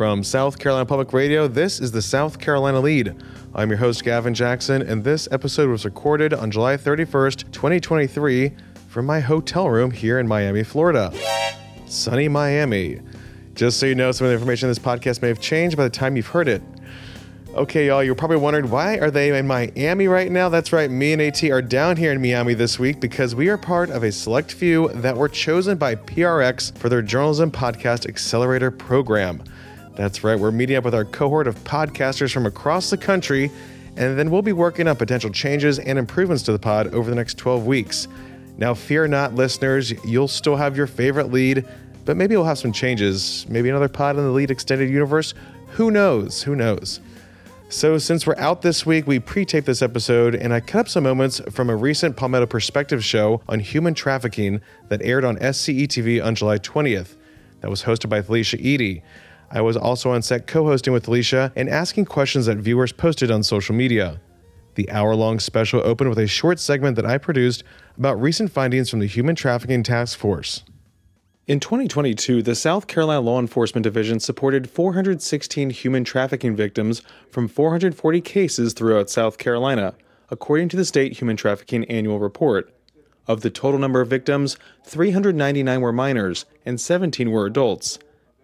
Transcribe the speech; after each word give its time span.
From 0.00 0.24
South 0.24 0.58
Carolina 0.58 0.86
Public 0.86 1.12
Radio, 1.12 1.46
this 1.46 1.78
is 1.78 1.92
the 1.92 2.00
South 2.00 2.38
Carolina 2.38 2.80
Lead. 2.80 3.14
I'm 3.54 3.68
your 3.68 3.76
host, 3.76 4.02
Gavin 4.02 4.32
Jackson, 4.32 4.80
and 4.80 5.04
this 5.04 5.28
episode 5.30 5.68
was 5.68 5.84
recorded 5.84 6.32
on 6.32 6.50
July 6.50 6.78
31st, 6.78 7.52
2023, 7.52 8.50
from 8.88 9.04
my 9.04 9.20
hotel 9.20 9.68
room 9.68 9.90
here 9.90 10.18
in 10.18 10.26
Miami, 10.26 10.62
Florida. 10.62 11.12
Sunny 11.84 12.28
Miami. 12.28 13.02
Just 13.54 13.78
so 13.78 13.84
you 13.84 13.94
know, 13.94 14.10
some 14.10 14.24
of 14.24 14.30
the 14.30 14.36
information 14.36 14.68
in 14.68 14.70
this 14.70 14.78
podcast 14.78 15.20
may 15.20 15.28
have 15.28 15.38
changed 15.38 15.76
by 15.76 15.84
the 15.84 15.90
time 15.90 16.16
you've 16.16 16.28
heard 16.28 16.48
it. 16.48 16.62
Okay, 17.54 17.88
y'all, 17.88 18.02
you're 18.02 18.14
probably 18.14 18.38
wondering 18.38 18.70
why 18.70 18.96
are 19.00 19.10
they 19.10 19.38
in 19.38 19.46
Miami 19.46 20.08
right 20.08 20.32
now? 20.32 20.48
That's 20.48 20.72
right, 20.72 20.90
me 20.90 21.12
and 21.12 21.20
AT 21.20 21.44
are 21.44 21.60
down 21.60 21.98
here 21.98 22.12
in 22.12 22.22
Miami 22.22 22.54
this 22.54 22.78
week 22.78 23.00
because 23.00 23.34
we 23.34 23.50
are 23.50 23.58
part 23.58 23.90
of 23.90 24.02
a 24.02 24.12
select 24.12 24.50
few 24.50 24.88
that 24.94 25.14
were 25.14 25.28
chosen 25.28 25.76
by 25.76 25.94
PRX 25.94 26.74
for 26.78 26.88
their 26.88 27.02
Journalism 27.02 27.50
Podcast 27.50 28.08
Accelerator 28.08 28.70
program. 28.70 29.42
That's 30.00 30.24
right, 30.24 30.40
we're 30.40 30.50
meeting 30.50 30.76
up 30.76 30.84
with 30.84 30.94
our 30.94 31.04
cohort 31.04 31.46
of 31.46 31.62
podcasters 31.62 32.32
from 32.32 32.46
across 32.46 32.88
the 32.88 32.96
country, 32.96 33.50
and 33.98 34.18
then 34.18 34.30
we'll 34.30 34.40
be 34.40 34.54
working 34.54 34.88
on 34.88 34.96
potential 34.96 35.28
changes 35.28 35.78
and 35.78 35.98
improvements 35.98 36.42
to 36.44 36.52
the 36.52 36.58
pod 36.58 36.94
over 36.94 37.10
the 37.10 37.16
next 37.16 37.36
12 37.36 37.66
weeks. 37.66 38.08
Now, 38.56 38.72
fear 38.72 39.06
not, 39.06 39.34
listeners, 39.34 39.92
you'll 40.06 40.26
still 40.26 40.56
have 40.56 40.74
your 40.74 40.86
favorite 40.86 41.30
lead, 41.30 41.66
but 42.06 42.16
maybe 42.16 42.34
we'll 42.34 42.46
have 42.46 42.56
some 42.56 42.72
changes. 42.72 43.44
Maybe 43.50 43.68
another 43.68 43.90
pod 43.90 44.16
in 44.16 44.24
the 44.24 44.30
lead 44.30 44.50
extended 44.50 44.88
universe. 44.88 45.34
Who 45.72 45.90
knows? 45.90 46.44
Who 46.44 46.56
knows? 46.56 47.00
So, 47.68 47.98
since 47.98 48.26
we're 48.26 48.38
out 48.38 48.62
this 48.62 48.86
week, 48.86 49.06
we 49.06 49.18
pre 49.18 49.44
taped 49.44 49.66
this 49.66 49.82
episode, 49.82 50.34
and 50.34 50.54
I 50.54 50.60
cut 50.60 50.78
up 50.78 50.88
some 50.88 51.04
moments 51.04 51.42
from 51.50 51.68
a 51.68 51.76
recent 51.76 52.16
Palmetto 52.16 52.46
Perspective 52.46 53.04
show 53.04 53.42
on 53.50 53.60
human 53.60 53.92
trafficking 53.92 54.62
that 54.88 55.02
aired 55.02 55.26
on 55.26 55.36
SCE 55.36 55.86
TV 55.88 56.24
on 56.24 56.34
July 56.34 56.56
20th. 56.56 57.16
That 57.60 57.68
was 57.68 57.82
hosted 57.82 58.08
by 58.08 58.22
Felicia 58.22 58.56
Edie. 58.56 59.02
I 59.52 59.60
was 59.60 59.76
also 59.76 60.10
on 60.12 60.22
set 60.22 60.46
co 60.46 60.64
hosting 60.64 60.92
with 60.92 61.04
Felicia 61.04 61.52
and 61.56 61.68
asking 61.68 62.04
questions 62.04 62.46
that 62.46 62.58
viewers 62.58 62.92
posted 62.92 63.30
on 63.30 63.42
social 63.42 63.74
media. 63.74 64.20
The 64.76 64.88
hour 64.90 65.16
long 65.16 65.40
special 65.40 65.82
opened 65.84 66.08
with 66.08 66.18
a 66.20 66.28
short 66.28 66.60
segment 66.60 66.94
that 66.96 67.04
I 67.04 67.18
produced 67.18 67.64
about 67.98 68.20
recent 68.20 68.52
findings 68.52 68.88
from 68.88 69.00
the 69.00 69.06
Human 69.06 69.34
Trafficking 69.34 69.82
Task 69.82 70.16
Force. 70.16 70.62
In 71.48 71.58
2022, 71.58 72.42
the 72.42 72.54
South 72.54 72.86
Carolina 72.86 73.20
Law 73.20 73.40
Enforcement 73.40 73.82
Division 73.82 74.20
supported 74.20 74.70
416 74.70 75.70
human 75.70 76.04
trafficking 76.04 76.54
victims 76.54 77.02
from 77.28 77.48
440 77.48 78.20
cases 78.20 78.72
throughout 78.72 79.10
South 79.10 79.36
Carolina, 79.36 79.94
according 80.30 80.68
to 80.68 80.76
the 80.76 80.84
State 80.84 81.18
Human 81.18 81.36
Trafficking 81.36 81.84
Annual 81.86 82.20
Report. 82.20 82.72
Of 83.26 83.40
the 83.40 83.50
total 83.50 83.80
number 83.80 84.00
of 84.00 84.06
victims, 84.06 84.58
399 84.84 85.80
were 85.80 85.92
minors 85.92 86.44
and 86.64 86.80
17 86.80 87.32
were 87.32 87.46
adults. 87.46 87.98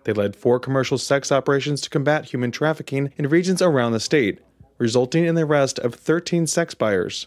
They 0.06 0.12
led 0.12 0.36
four 0.36 0.60
commercial 0.60 0.98
sex 0.98 1.32
operations 1.32 1.80
to 1.80 1.90
combat 1.90 2.26
human 2.26 2.52
trafficking 2.52 3.12
in 3.16 3.28
regions 3.28 3.60
around 3.60 3.90
the 3.90 3.98
state, 3.98 4.38
resulting 4.78 5.24
in 5.24 5.34
the 5.34 5.42
arrest 5.42 5.80
of 5.80 5.96
13 5.96 6.46
sex 6.46 6.74
buyers. 6.74 7.26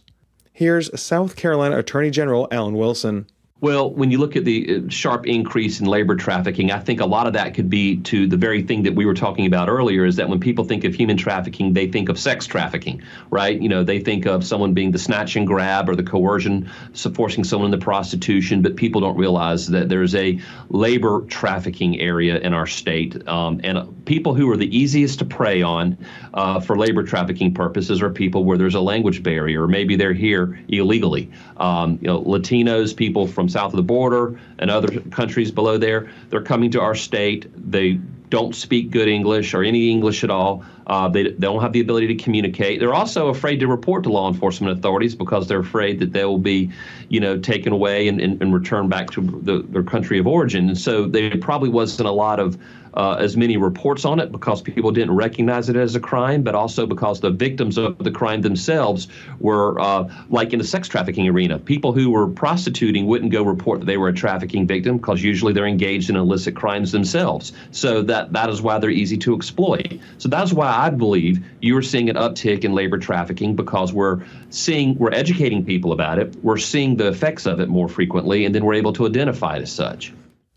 Here's 0.54 0.98
South 0.98 1.36
Carolina 1.36 1.78
Attorney 1.78 2.10
General 2.10 2.48
Alan 2.52 2.76
Wilson. 2.76 3.28
Well, 3.62 3.92
when 3.92 4.10
you 4.10 4.20
look 4.20 4.38
at 4.38 4.46
the 4.46 4.78
uh, 4.78 4.90
sharp 4.90 5.28
increase 5.28 5.82
in 5.82 5.86
labor 5.86 6.16
trafficking, 6.16 6.72
I 6.72 6.80
think 6.80 7.02
a 7.02 7.06
lot 7.06 7.28
of 7.28 7.34
that 7.34 7.56
could 7.56 7.70
be 7.70 7.98
to 8.04 8.26
the 8.26 8.38
very 8.38 8.64
thing 8.64 8.84
that 8.84 8.96
we 8.96 9.06
were 9.06 9.14
talking 9.14 9.46
about 9.46 9.68
earlier 9.68 10.06
is 10.06 10.16
that 10.16 10.30
when 10.30 10.40
people 10.40 10.64
think 10.64 10.86
of 10.86 10.96
human 10.96 11.18
trafficking, 11.18 11.74
they 11.74 11.88
think 11.88 12.08
of 12.08 12.18
sex 12.18 12.48
trafficking, 12.48 13.02
right? 13.30 13.62
You 13.62 13.68
know, 13.68 13.84
they 13.84 14.00
think 14.00 14.26
of 14.26 14.46
someone 14.46 14.74
being 14.74 14.92
the 14.92 15.00
snatch 15.00 15.36
and 15.36 15.46
grab 15.46 15.90
or 15.90 15.98
the 15.98 16.04
coercion, 16.04 16.72
forcing 17.14 17.44
someone 17.44 17.74
into 17.74 17.84
prostitution, 17.84 18.62
but 18.62 18.78
people 18.78 19.02
don't 19.02 19.18
realize 19.18 19.68
that 19.68 19.90
there's 19.90 20.16
a 20.16 20.40
labor 20.70 21.26
trafficking 21.28 22.00
area 22.00 22.40
in 22.40 22.54
our 22.54 22.68
state. 22.68 23.28
Um, 23.28 23.60
and 23.66 24.06
people 24.06 24.36
who 24.36 24.50
are 24.52 24.58
the 24.58 24.74
easiest 24.78 25.20
to 25.20 25.26
prey 25.26 25.62
on 25.62 25.98
uh, 26.34 26.62
for 26.62 26.78
labor 26.78 27.04
trafficking 27.04 27.54
purposes 27.54 28.02
are 28.02 28.10
people 28.10 28.46
where 28.46 28.58
there's 28.58 28.76
a 28.76 28.82
language 28.82 29.22
barrier, 29.22 29.64
or 29.64 29.68
maybe 29.68 29.98
they're 29.98 30.14
here 30.14 30.58
illegally. 30.70 31.30
Um, 31.58 32.00
you 32.02 32.08
know, 32.08 32.24
Latinos, 32.24 32.96
people 32.96 33.28
from 33.28 33.49
south 33.50 33.74
of 33.74 33.78
the 33.78 33.84
border 33.84 34.40
and 34.58 34.70
other 34.70 35.00
countries 35.12 35.52
below 35.52 35.78
there. 35.78 36.10
They're 36.30 36.42
coming 36.42 36.72
to 36.72 36.82
our 36.82 36.96
state. 36.96 37.48
They 37.72 38.00
don't 38.30 38.56
speak 38.56 38.92
good 38.92 39.08
English 39.08 39.54
or 39.54 39.64
any 39.64 39.90
English 39.90 40.24
at 40.24 40.30
all. 40.30 40.64
Uh, 40.90 41.08
they, 41.08 41.24
they 41.24 41.30
don't 41.32 41.62
have 41.62 41.72
the 41.72 41.80
ability 41.80 42.08
to 42.08 42.16
communicate. 42.16 42.80
They're 42.80 42.94
also 42.94 43.28
afraid 43.28 43.60
to 43.60 43.68
report 43.68 44.04
to 44.04 44.10
law 44.10 44.28
enforcement 44.28 44.78
authorities 44.78 45.14
because 45.14 45.48
they're 45.48 45.60
afraid 45.60 46.00
that 46.00 46.14
they 46.14 46.26
will 46.26 46.40
be, 46.40 46.72
you 47.10 47.20
know, 47.20 47.38
taken 47.38 47.72
away 47.72 48.08
and, 48.08 48.20
and, 48.20 48.42
and 48.42 48.54
returned 48.54 48.90
back 48.90 49.12
to 49.12 49.22
the, 49.22 49.62
their 49.70 49.84
country 49.84 50.18
of 50.18 50.26
origin. 50.26 50.70
And 50.70 50.78
so 50.78 51.08
there 51.08 51.38
probably 51.38 51.70
wasn't 51.70 52.10
a 52.10 52.12
lot 52.12 52.40
of 52.40 52.58
uh, 52.94 53.16
as 53.20 53.38
many 53.38 53.58
reports 53.58 54.06
on 54.06 54.20
it 54.20 54.32
because 54.32 54.62
people 54.62 54.92
didn't 54.92 55.16
recognize 55.16 55.70
it 55.70 55.76
as 55.76 55.96
a 55.96 56.00
crime, 56.00 56.44
but 56.44 56.56
also 56.56 56.86
because 56.86 57.20
the 57.20 57.30
victims 57.30 57.78
of 57.78 57.98
the 58.00 58.12
crime 58.12 58.42
themselves 58.42 59.08
were 59.40 59.80
uh, 59.80 60.10
like 60.30 60.54
in 60.54 60.60
the 60.60 60.66
sex 60.66 60.88
trafficking 60.88 61.28
arena. 61.28 61.60
People 61.60 61.94
who 61.94 62.10
were 62.10 62.28
prostituting 62.28 63.06
wouldn't 63.06 63.32
go 63.32 63.44
report 63.44 63.80
that 63.80 63.86
they 63.86 63.98
were 63.98 64.10
a 64.10 64.14
trafficking 64.14 64.66
victim 64.66 64.98
because 64.98 65.22
usually 65.22 65.54
they're 65.54 65.68
engaged 65.68 66.10
in 66.10 66.16
illicit 66.16 66.56
crimes 66.56 66.92
themselves. 66.92 67.54
So 67.72 68.02
that 68.04 68.34
that 68.34 68.50
is 68.50 68.62
why 68.62 68.80
they're 68.80 68.90
easy 68.90 69.18
to 69.20 69.36
exploit. 69.36 70.00
So 70.18 70.30
that's 70.30 70.52
why 70.52 70.68
I 70.80 70.90
believe 70.90 71.46
you 71.60 71.76
are 71.76 71.82
seeing 71.82 72.10
an 72.10 72.16
uptick 72.16 72.64
in 72.64 72.74
labor 72.74 72.98
trafficking 72.98 73.54
because 73.54 73.92
we're 73.92 74.24
seeing 74.50 74.98
we're 74.98 75.12
educating 75.12 75.66
people 75.66 75.92
about 75.92 76.20
it, 76.20 76.34
we're 76.42 76.58
seeing 76.58 76.96
the 76.96 77.10
effects 77.10 77.46
of 77.46 77.60
it 77.60 77.68
more 77.68 77.90
frequently, 77.90 78.46
and 78.46 78.56
then 78.56 78.64
we're 78.64 78.76
able 78.76 78.94
to 78.94 79.06
identify 79.06 79.58
it 79.58 79.62
as 79.62 79.74
such. 79.74 80.14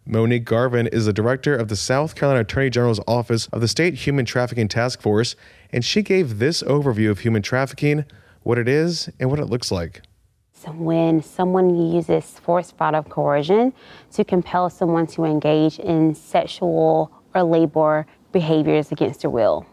Monique 0.06 0.44
Garvin 0.44 0.86
is 0.86 1.06
the 1.06 1.12
director 1.12 1.56
of 1.56 1.66
the 1.66 1.74
South 1.74 2.14
Carolina 2.14 2.42
Attorney 2.42 2.70
General's 2.70 3.00
Office 3.08 3.48
of 3.48 3.60
the 3.60 3.66
State 3.66 3.94
Human 3.94 4.24
Trafficking 4.24 4.68
Task 4.68 5.02
Force, 5.02 5.34
and 5.72 5.84
she 5.84 6.02
gave 6.02 6.38
this 6.38 6.62
overview 6.62 7.10
of 7.10 7.20
human 7.20 7.42
trafficking, 7.42 8.04
what 8.44 8.58
it 8.58 8.68
is, 8.68 9.08
and 9.18 9.28
what 9.28 9.40
it 9.40 9.46
looks 9.46 9.72
like. 9.72 10.02
So 10.52 10.70
when 10.70 11.20
someone 11.20 11.74
uses 11.92 12.38
force, 12.38 12.70
fraud, 12.70 12.94
or 12.94 13.02
coercion 13.02 13.72
to 14.12 14.24
compel 14.24 14.70
someone 14.70 15.08
to 15.08 15.24
engage 15.24 15.80
in 15.80 16.14
sexual 16.14 17.10
or 17.34 17.42
labor 17.42 18.06
behaviors 18.30 18.92
against 18.92 19.22
their 19.22 19.30
will. 19.30 19.66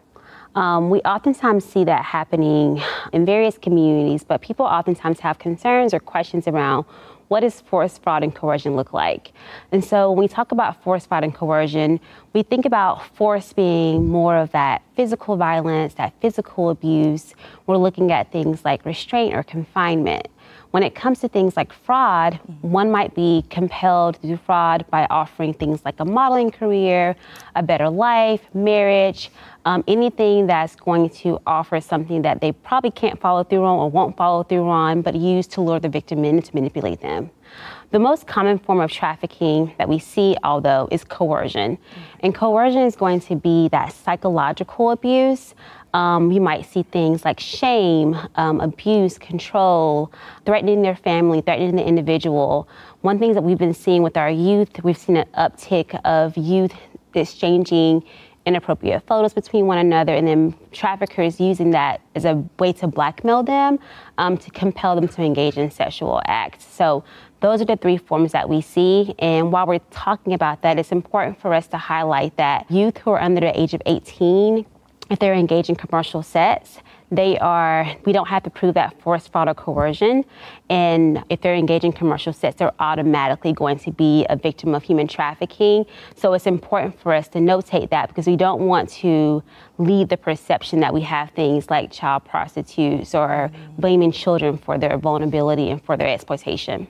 Um, 0.56 0.90
we 0.90 1.00
oftentimes 1.02 1.64
see 1.64 1.84
that 1.84 2.04
happening 2.04 2.82
in 3.14 3.26
various 3.26 3.58
communities, 3.58 4.24
but 4.24 4.42
people 4.42 4.66
oftentimes 4.66 5.20
have 5.20 5.40
concerns 5.40 5.94
or 5.94 6.00
questions 6.00 6.48
around 6.48 6.86
what 7.30 7.42
does 7.42 7.62
force, 7.62 7.98
fraud, 8.00 8.24
and 8.24 8.34
coercion 8.34 8.76
look 8.76 8.92
like? 8.92 9.32
And 9.72 9.86
so 9.86 10.12
when 10.12 10.20
we 10.20 10.28
talk 10.28 10.52
about 10.52 10.82
force, 10.84 11.06
fraud, 11.06 11.24
and 11.24 11.34
coercion, 11.34 12.00
we 12.34 12.42
think 12.42 12.66
about 12.66 13.06
force 13.16 13.54
being 13.54 14.08
more 14.08 14.36
of 14.36 14.52
that 14.52 14.82
physical 14.96 15.38
violence, 15.38 15.94
that 15.94 16.14
physical 16.22 16.72
abuse. 16.72 17.36
We're 17.68 17.78
looking 17.78 18.12
at 18.12 18.32
things 18.32 18.66
like 18.66 18.84
restraint 18.84 19.36
or 19.36 19.44
confinement. 19.44 20.28
When 20.72 20.84
it 20.84 20.94
comes 20.94 21.20
to 21.22 21.28
things 21.28 21.58
like 21.58 21.74
fraud, 21.74 22.40
one 22.62 22.92
might 22.92 23.16
be 23.16 23.44
compelled 23.50 24.22
to 24.22 24.28
do 24.28 24.38
fraud 24.38 24.86
by 24.92 25.08
offering 25.10 25.56
things 25.56 25.84
like 25.84 26.00
a 26.00 26.06
modeling 26.06 26.52
career, 26.52 27.16
a 27.56 27.64
better 27.64 27.90
life, 27.90 28.44
marriage, 28.54 29.32
um, 29.66 29.84
anything 29.88 30.46
that's 30.46 30.76
going 30.76 31.10
to 31.10 31.42
offer 31.48 31.82
something 31.82 32.22
that 32.22 32.40
they 32.40 32.52
probably 32.52 32.92
can't 32.92 33.20
follow 33.20 33.44
through 33.44 33.66
on 33.66 33.80
or 33.80 33.90
won't 33.90 34.16
follow 34.16 34.44
through 34.44 34.70
on, 34.70 35.02
but 35.02 35.16
use 35.16 35.48
to 35.48 35.62
lure 35.62 35.80
the 35.80 35.90
victim 35.90 36.24
in 36.24 36.40
to 36.40 36.54
manipulate 36.54 37.02
them. 37.02 37.32
The 37.90 37.98
most 37.98 38.28
common 38.28 38.60
form 38.60 38.80
of 38.82 38.92
trafficking 38.92 39.74
that 39.80 39.90
we 39.90 39.98
see, 39.98 40.38
although, 40.44 40.88
is 40.92 41.04
coercion. 41.04 41.80
And 42.20 42.36
coercion 42.36 42.82
is 42.82 42.96
going 42.96 43.22
to 43.22 43.36
be 43.36 43.68
that 43.70 43.92
psychological 43.92 44.92
abuse 44.92 45.56
um, 45.94 46.32
you 46.32 46.42
might 46.42 46.66
see 46.66 46.84
things 46.84 47.26
like 47.26 47.40
shame, 47.40 48.16
um, 48.36 48.62
abuse, 48.62 49.18
control, 49.18 50.12
threatening 50.46 50.82
their 50.82 50.96
family, 50.96 51.42
threatening 51.42 51.76
the 51.76 51.86
individual. 51.86 52.68
One 53.02 53.20
thing 53.20 53.34
that 53.34 53.42
we've 53.42 53.58
been 53.58 53.74
seeing 53.74 54.04
with 54.04 54.18
our 54.18 54.30
youth, 54.30 54.84
we've 54.84 54.98
seen 54.98 55.18
an 55.18 55.28
uptick 55.38 56.00
of 56.06 56.38
youth 56.38 56.74
exchanging 57.14 58.04
inappropriate 58.46 59.06
photos 59.06 59.34
between 59.34 59.68
one 59.68 59.78
another, 59.78 60.14
and 60.14 60.28
then 60.28 60.56
traffickers 60.72 61.40
using 61.40 61.72
that 61.72 62.02
as 62.16 62.26
a 62.26 62.44
way 62.58 62.74
to 62.74 62.88
blackmail 62.88 63.44
them 63.44 63.80
um, 64.18 64.38
to 64.38 64.50
compel 64.52 64.96
them 64.96 65.08
to 65.08 65.22
engage 65.22 65.58
in 65.58 65.70
sexual 65.70 66.22
acts. 66.26 66.66
So 66.66 67.04
those 67.42 67.62
are 67.62 67.66
the 67.66 67.78
three 67.78 67.98
forms 67.98 68.32
that 68.32 68.50
we 68.50 68.62
see. 68.62 69.14
And 69.20 69.52
while 69.52 69.68
we're 69.68 69.80
talking 69.92 70.34
about 70.34 70.62
that, 70.64 70.80
it's 70.80 70.92
important 70.92 71.40
for 71.40 71.54
us 71.54 71.68
to 71.68 71.78
highlight 71.78 72.36
that 72.38 72.70
youth 72.70 72.98
who 72.98 73.12
are 73.12 73.22
under 73.22 73.42
the 73.42 73.60
age 73.60 73.74
of 73.74 73.82
18 73.86 74.66
if 75.10 75.20
they're 75.20 75.34
engaged 75.34 75.70
in 75.70 75.76
commercial 75.76 76.22
sex, 76.22 76.80
they 77.12 77.40
are, 77.40 77.88
we 78.06 78.14
don't 78.14 78.28
have 78.28 78.44
to 78.44 78.50
prove 78.52 78.76
that 78.76 79.00
force, 79.02 79.28
fraud, 79.28 79.48
or 79.48 79.56
coercion. 79.56 80.24
And 80.70 81.24
if 81.30 81.42
they're 81.42 81.56
engaged 81.56 81.84
in 81.84 81.92
commercial 81.92 82.34
sex, 82.34 82.58
they're 82.58 82.74
automatically 82.80 83.52
going 83.52 83.80
to 83.80 83.92
be 83.92 84.28
a 84.30 84.36
victim 84.36 84.76
of 84.76 84.84
human 84.84 85.08
trafficking. 85.08 85.86
So 86.16 86.34
it's 86.34 86.46
important 86.46 87.00
for 87.00 87.14
us 87.14 87.28
to 87.30 87.40
notate 87.40 87.90
that 87.90 88.10
because 88.10 88.28
we 88.28 88.36
don't 88.36 88.62
want 88.62 88.90
to 88.90 89.42
lead 89.80 90.10
the 90.10 90.18
perception 90.18 90.82
that 90.82 90.94
we 90.94 91.02
have 91.02 91.32
things 91.32 91.70
like 91.70 91.92
child 91.92 92.26
prostitutes 92.26 93.16
or 93.16 93.52
blaming 93.80 94.12
children 94.12 94.58
for 94.58 94.78
their 94.78 94.98
vulnerability 94.98 95.72
and 95.72 95.84
for 95.84 95.98
their 95.98 96.10
exploitation. 96.10 96.88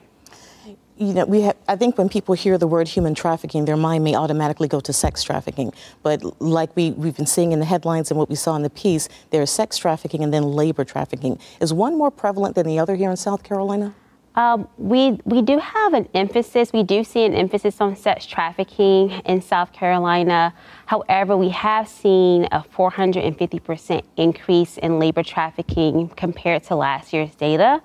You 1.00 1.14
know, 1.14 1.24
we 1.24 1.40
have, 1.40 1.56
I 1.66 1.76
think 1.76 1.96
when 1.96 2.10
people 2.10 2.34
hear 2.34 2.58
the 2.58 2.66
word 2.66 2.86
human 2.86 3.14
trafficking, 3.14 3.64
their 3.64 3.76
mind 3.76 4.04
may 4.04 4.14
automatically 4.14 4.68
go 4.68 4.80
to 4.80 4.92
sex 4.92 5.22
trafficking. 5.22 5.72
But 6.02 6.22
like 6.42 6.76
we, 6.76 6.90
we've 6.90 7.16
been 7.16 7.26
seeing 7.26 7.52
in 7.52 7.58
the 7.58 7.64
headlines 7.64 8.10
and 8.10 8.18
what 8.18 8.28
we 8.28 8.34
saw 8.34 8.54
in 8.54 8.62
the 8.62 8.70
piece, 8.70 9.08
there's 9.30 9.50
sex 9.50 9.78
trafficking 9.78 10.22
and 10.22 10.32
then 10.32 10.42
labor 10.42 10.84
trafficking. 10.84 11.40
Is 11.58 11.72
one 11.72 11.96
more 11.96 12.10
prevalent 12.10 12.54
than 12.54 12.66
the 12.66 12.78
other 12.78 12.96
here 12.96 13.10
in 13.10 13.16
South 13.16 13.42
Carolina? 13.42 13.94
Um, 14.36 14.68
we 14.78 15.18
we 15.24 15.42
do 15.42 15.58
have 15.58 15.92
an 15.92 16.08
emphasis. 16.14 16.72
We 16.72 16.84
do 16.84 17.02
see 17.02 17.24
an 17.24 17.34
emphasis 17.34 17.80
on 17.80 17.96
sex 17.96 18.26
trafficking 18.26 19.10
in 19.24 19.42
South 19.42 19.72
Carolina. 19.72 20.54
However, 20.86 21.36
we 21.36 21.48
have 21.48 21.88
seen 21.88 22.44
a 22.52 22.62
450% 22.62 24.02
increase 24.16 24.78
in 24.78 25.00
labor 25.00 25.24
trafficking 25.24 26.10
compared 26.10 26.62
to 26.64 26.76
last 26.76 27.12
year's 27.12 27.34
data. 27.34 27.82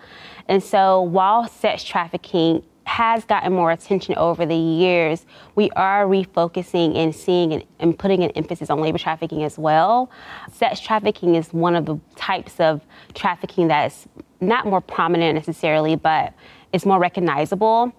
And 0.48 0.62
so, 0.62 1.02
while 1.02 1.48
sex 1.48 1.84
trafficking 1.84 2.64
has 2.86 3.26
gotten 3.26 3.52
more 3.52 3.72
attention 3.72 4.16
over 4.16 4.46
the 4.46 4.56
years, 4.56 5.26
we 5.56 5.70
are 5.72 6.06
refocusing 6.06 6.96
and 6.96 7.14
seeing 7.14 7.54
and, 7.54 7.64
and, 7.80 8.00
putting 8.00 8.24
an 8.24 8.32
emphasis 8.32 8.70
on 8.70 8.80
labor 8.80 8.98
trafficking 8.98 9.44
as 9.44 9.58
well. 9.58 10.10
Sex 10.54 10.80
trafficking 10.80 11.36
is 11.36 11.52
one 11.52 11.76
of 11.76 11.86
the 11.86 12.00
types 12.16 12.60
of 12.60 12.82
trafficking 13.14 13.68
that 13.68 13.88
is 13.88 14.08
not 14.40 14.66
more 14.66 14.82
prominent 14.82 15.36
necessarily, 15.36 15.96
but 15.96 16.34
it's 16.74 16.86
more 16.86 17.00
recognizable. 17.00 17.92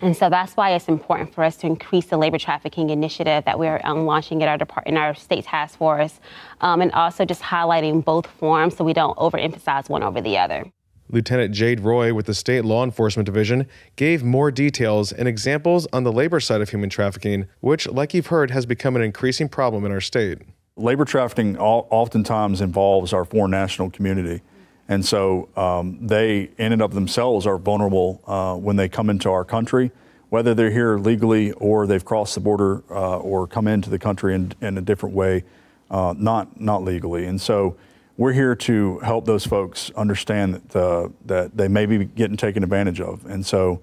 And 0.00 0.16
so 0.16 0.30
that's 0.30 0.52
why 0.52 0.70
it's 0.70 0.86
important 0.86 1.34
for 1.34 1.42
us 1.42 1.56
to 1.56 1.66
increase 1.66 2.06
the 2.06 2.16
labor 2.16 2.38
trafficking 2.38 2.90
initiative 2.90 3.44
that 3.44 3.58
we're 3.58 3.80
um, 3.82 4.06
launching 4.06 4.42
at 4.42 4.48
our 4.48 4.56
department, 4.56 4.96
in 4.96 5.02
our 5.02 5.14
state 5.14 5.44
task 5.44 5.78
force, 5.78 6.20
um, 6.60 6.80
and 6.80 6.92
also 6.92 7.24
just 7.24 7.42
highlighting 7.42 8.04
both 8.04 8.26
forms 8.26 8.76
so 8.76 8.84
we 8.84 8.92
don't 8.92 9.16
overemphasize 9.18 9.88
one 9.88 10.04
over 10.04 10.20
the 10.20 10.38
other. 10.38 10.64
Lieutenant 11.10 11.54
Jade 11.54 11.80
Roy 11.80 12.12
with 12.12 12.26
the 12.26 12.34
State 12.34 12.64
Law 12.64 12.84
Enforcement 12.84 13.26
Division 13.26 13.66
gave 13.96 14.22
more 14.22 14.50
details 14.50 15.10
and 15.12 15.26
examples 15.26 15.86
on 15.92 16.04
the 16.04 16.12
labor 16.12 16.40
side 16.40 16.60
of 16.60 16.68
human 16.68 16.90
trafficking, 16.90 17.46
which, 17.60 17.86
like 17.88 18.12
you've 18.12 18.26
heard, 18.26 18.50
has 18.50 18.66
become 18.66 18.94
an 18.94 19.02
increasing 19.02 19.48
problem 19.48 19.84
in 19.84 19.92
our 19.92 20.00
state. 20.00 20.38
Labor 20.76 21.04
trafficking 21.04 21.56
oftentimes 21.58 22.60
involves 22.60 23.12
our 23.12 23.24
foreign 23.24 23.50
national 23.50 23.90
community. 23.90 24.42
And 24.88 25.04
so 25.04 25.48
um, 25.56 26.06
they, 26.06 26.50
in 26.56 26.72
and 26.72 26.80
of 26.80 26.94
themselves, 26.94 27.46
are 27.46 27.58
vulnerable 27.58 28.22
uh, 28.26 28.56
when 28.56 28.76
they 28.76 28.88
come 28.88 29.10
into 29.10 29.30
our 29.30 29.44
country, 29.44 29.90
whether 30.30 30.54
they're 30.54 30.70
here 30.70 30.98
legally 30.98 31.52
or 31.52 31.86
they've 31.86 32.04
crossed 32.04 32.34
the 32.34 32.40
border 32.40 32.82
uh, 32.90 33.18
or 33.18 33.46
come 33.46 33.66
into 33.66 33.90
the 33.90 33.98
country 33.98 34.34
in, 34.34 34.52
in 34.60 34.78
a 34.78 34.82
different 34.82 35.14
way, 35.14 35.44
uh, 35.90 36.14
not, 36.16 36.60
not 36.60 36.84
legally. 36.84 37.26
And 37.26 37.40
so 37.40 37.76
we're 38.18 38.32
here 38.32 38.56
to 38.56 38.98
help 38.98 39.24
those 39.24 39.46
folks 39.46 39.90
understand 39.96 40.54
that, 40.54 40.76
uh, 40.76 41.08
that 41.24 41.56
they 41.56 41.68
may 41.68 41.86
be 41.86 42.04
getting 42.04 42.36
taken 42.36 42.64
advantage 42.64 43.00
of. 43.00 43.24
And 43.24 43.46
so, 43.46 43.80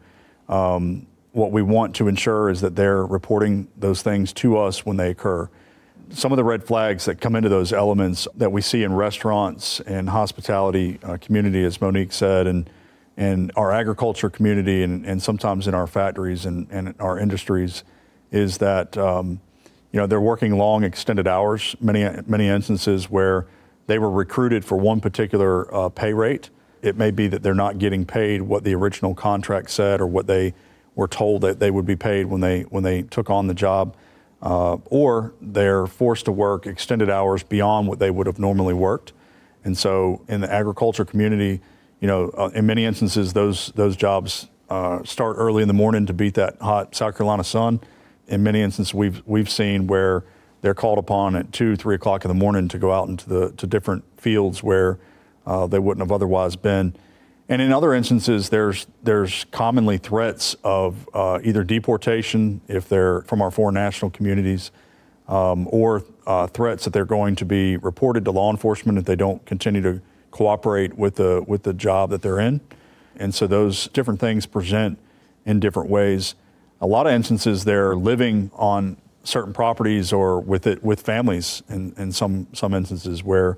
um, 0.49 1.07
what 1.31 1.51
we 1.51 1.61
want 1.61 1.95
to 1.95 2.07
ensure 2.07 2.49
is 2.49 2.61
that 2.61 2.75
they're 2.75 3.05
reporting 3.05 3.67
those 3.77 4.01
things 4.01 4.31
to 4.31 4.57
us 4.57 4.85
when 4.85 4.95
they 4.97 5.09
occur. 5.09 5.49
Some 6.09 6.31
of 6.31 6.37
the 6.37 6.43
red 6.43 6.63
flags 6.63 7.05
that 7.05 7.19
come 7.19 7.35
into 7.35 7.49
those 7.49 7.73
elements 7.73 8.27
that 8.35 8.51
we 8.51 8.61
see 8.61 8.83
in 8.83 8.93
restaurants 8.93 9.79
and 9.81 10.09
hospitality 10.09 10.99
uh, 11.03 11.17
community, 11.17 11.63
as 11.63 11.81
Monique 11.81 12.13
said, 12.13 12.45
and 12.45 12.69
and 13.17 13.51
our 13.55 13.71
agriculture 13.71 14.29
community, 14.29 14.83
and, 14.83 15.05
and 15.05 15.23
sometimes 15.23 15.69
in 15.69 15.73
our 15.73 15.87
factories 15.87 16.45
and, 16.45 16.67
and 16.69 16.93
our 16.99 17.17
industries, 17.17 17.85
is 18.31 18.57
that 18.57 18.97
um, 18.97 19.39
you 19.91 19.99
know 19.99 20.07
they're 20.07 20.21
working 20.21 20.57
long, 20.57 20.83
extended 20.83 21.27
hours. 21.27 21.75
Many 21.79 22.07
many 22.27 22.47
instances 22.47 23.09
where 23.09 23.47
they 23.87 23.99
were 23.99 24.09
recruited 24.09 24.65
for 24.65 24.77
one 24.77 24.99
particular 24.99 25.73
uh, 25.73 25.89
pay 25.89 26.13
rate. 26.13 26.49
It 26.81 26.97
may 26.97 27.11
be 27.11 27.27
that 27.27 27.43
they're 27.43 27.53
not 27.53 27.79
getting 27.79 28.05
paid 28.05 28.41
what 28.41 28.63
the 28.63 28.75
original 28.75 29.15
contract 29.15 29.69
said 29.69 30.01
or 30.01 30.07
what 30.07 30.27
they 30.27 30.53
were 30.95 31.07
told 31.07 31.41
that 31.41 31.59
they 31.59 31.71
would 31.71 31.85
be 31.85 31.95
paid 31.95 32.25
when 32.27 32.41
they 32.41 32.61
when 32.63 32.83
they 32.83 33.03
took 33.03 33.29
on 33.29 33.47
the 33.47 33.53
job, 33.53 33.95
uh, 34.41 34.77
or 34.85 35.33
they're 35.41 35.87
forced 35.87 36.25
to 36.25 36.31
work 36.31 36.65
extended 36.65 37.09
hours 37.09 37.43
beyond 37.43 37.87
what 37.87 37.99
they 37.99 38.09
would 38.09 38.27
have 38.27 38.39
normally 38.39 38.73
worked. 38.73 39.13
And 39.63 39.77
so, 39.77 40.23
in 40.27 40.41
the 40.41 40.51
agriculture 40.51 41.05
community, 41.05 41.59
you 41.99 42.07
know, 42.07 42.29
uh, 42.29 42.51
in 42.53 42.65
many 42.65 42.85
instances, 42.85 43.33
those 43.33 43.67
those 43.75 43.95
jobs 43.95 44.47
uh, 44.69 45.03
start 45.03 45.35
early 45.37 45.61
in 45.61 45.67
the 45.67 45.73
morning 45.73 46.05
to 46.05 46.13
beat 46.13 46.35
that 46.35 46.57
hot 46.61 46.95
South 46.95 47.17
Carolina 47.17 47.43
sun. 47.43 47.81
In 48.27 48.43
many 48.43 48.61
instances, 48.61 48.93
we've 48.93 49.21
we've 49.25 49.49
seen 49.49 49.87
where 49.87 50.23
they're 50.65 50.73
called 50.73 50.97
upon 50.97 51.35
at 51.35 51.51
two, 51.51 51.75
three 51.75 51.93
o'clock 51.93 52.25
in 52.25 52.29
the 52.29 52.33
morning 52.33 52.67
to 52.67 52.79
go 52.79 52.91
out 52.91 53.07
into 53.07 53.29
the 53.29 53.51
to 53.51 53.67
different 53.67 54.03
fields 54.17 54.63
where 54.63 54.97
uh, 55.45 55.67
they 55.67 55.77
wouldn't 55.77 56.01
have 56.01 56.11
otherwise 56.11 56.55
been. 56.55 56.95
And 57.47 57.61
in 57.61 57.71
other 57.71 57.93
instances, 57.93 58.49
there's 58.49 58.87
there's 59.03 59.45
commonly 59.51 59.99
threats 59.99 60.55
of 60.63 61.07
uh, 61.13 61.39
either 61.43 61.63
deportation 61.63 62.61
if 62.67 62.89
they're 62.89 63.21
from 63.21 63.43
our 63.43 63.51
foreign 63.51 63.75
national 63.75 64.09
communities, 64.09 64.71
um, 65.27 65.67
or 65.69 66.03
uh, 66.25 66.47
threats 66.47 66.85
that 66.85 66.93
they're 66.93 67.05
going 67.05 67.35
to 67.35 67.45
be 67.45 67.77
reported 67.77 68.25
to 68.25 68.31
law 68.31 68.49
enforcement 68.49 68.97
if 68.97 69.05
they 69.05 69.15
don't 69.15 69.45
continue 69.45 69.83
to 69.83 70.01
cooperate 70.31 70.97
with 70.97 71.17
the 71.17 71.43
with 71.47 71.61
the 71.61 71.73
job 71.73 72.09
that 72.09 72.23
they're 72.23 72.39
in. 72.39 72.59
And 73.17 73.35
so 73.35 73.45
those 73.45 73.87
different 73.89 74.19
things 74.19 74.47
present 74.47 74.97
in 75.45 75.59
different 75.59 75.91
ways. 75.91 76.33
A 76.81 76.87
lot 76.87 77.05
of 77.05 77.13
instances 77.13 77.65
they're 77.65 77.95
living 77.95 78.49
on 78.55 78.97
certain 79.25 79.53
properties 79.53 80.13
or 80.13 80.39
with 80.39 80.67
it 80.67 80.83
with 80.83 81.01
families 81.01 81.63
in, 81.69 81.93
in 81.97 82.11
some 82.11 82.47
some 82.53 82.73
instances 82.73 83.23
where 83.23 83.57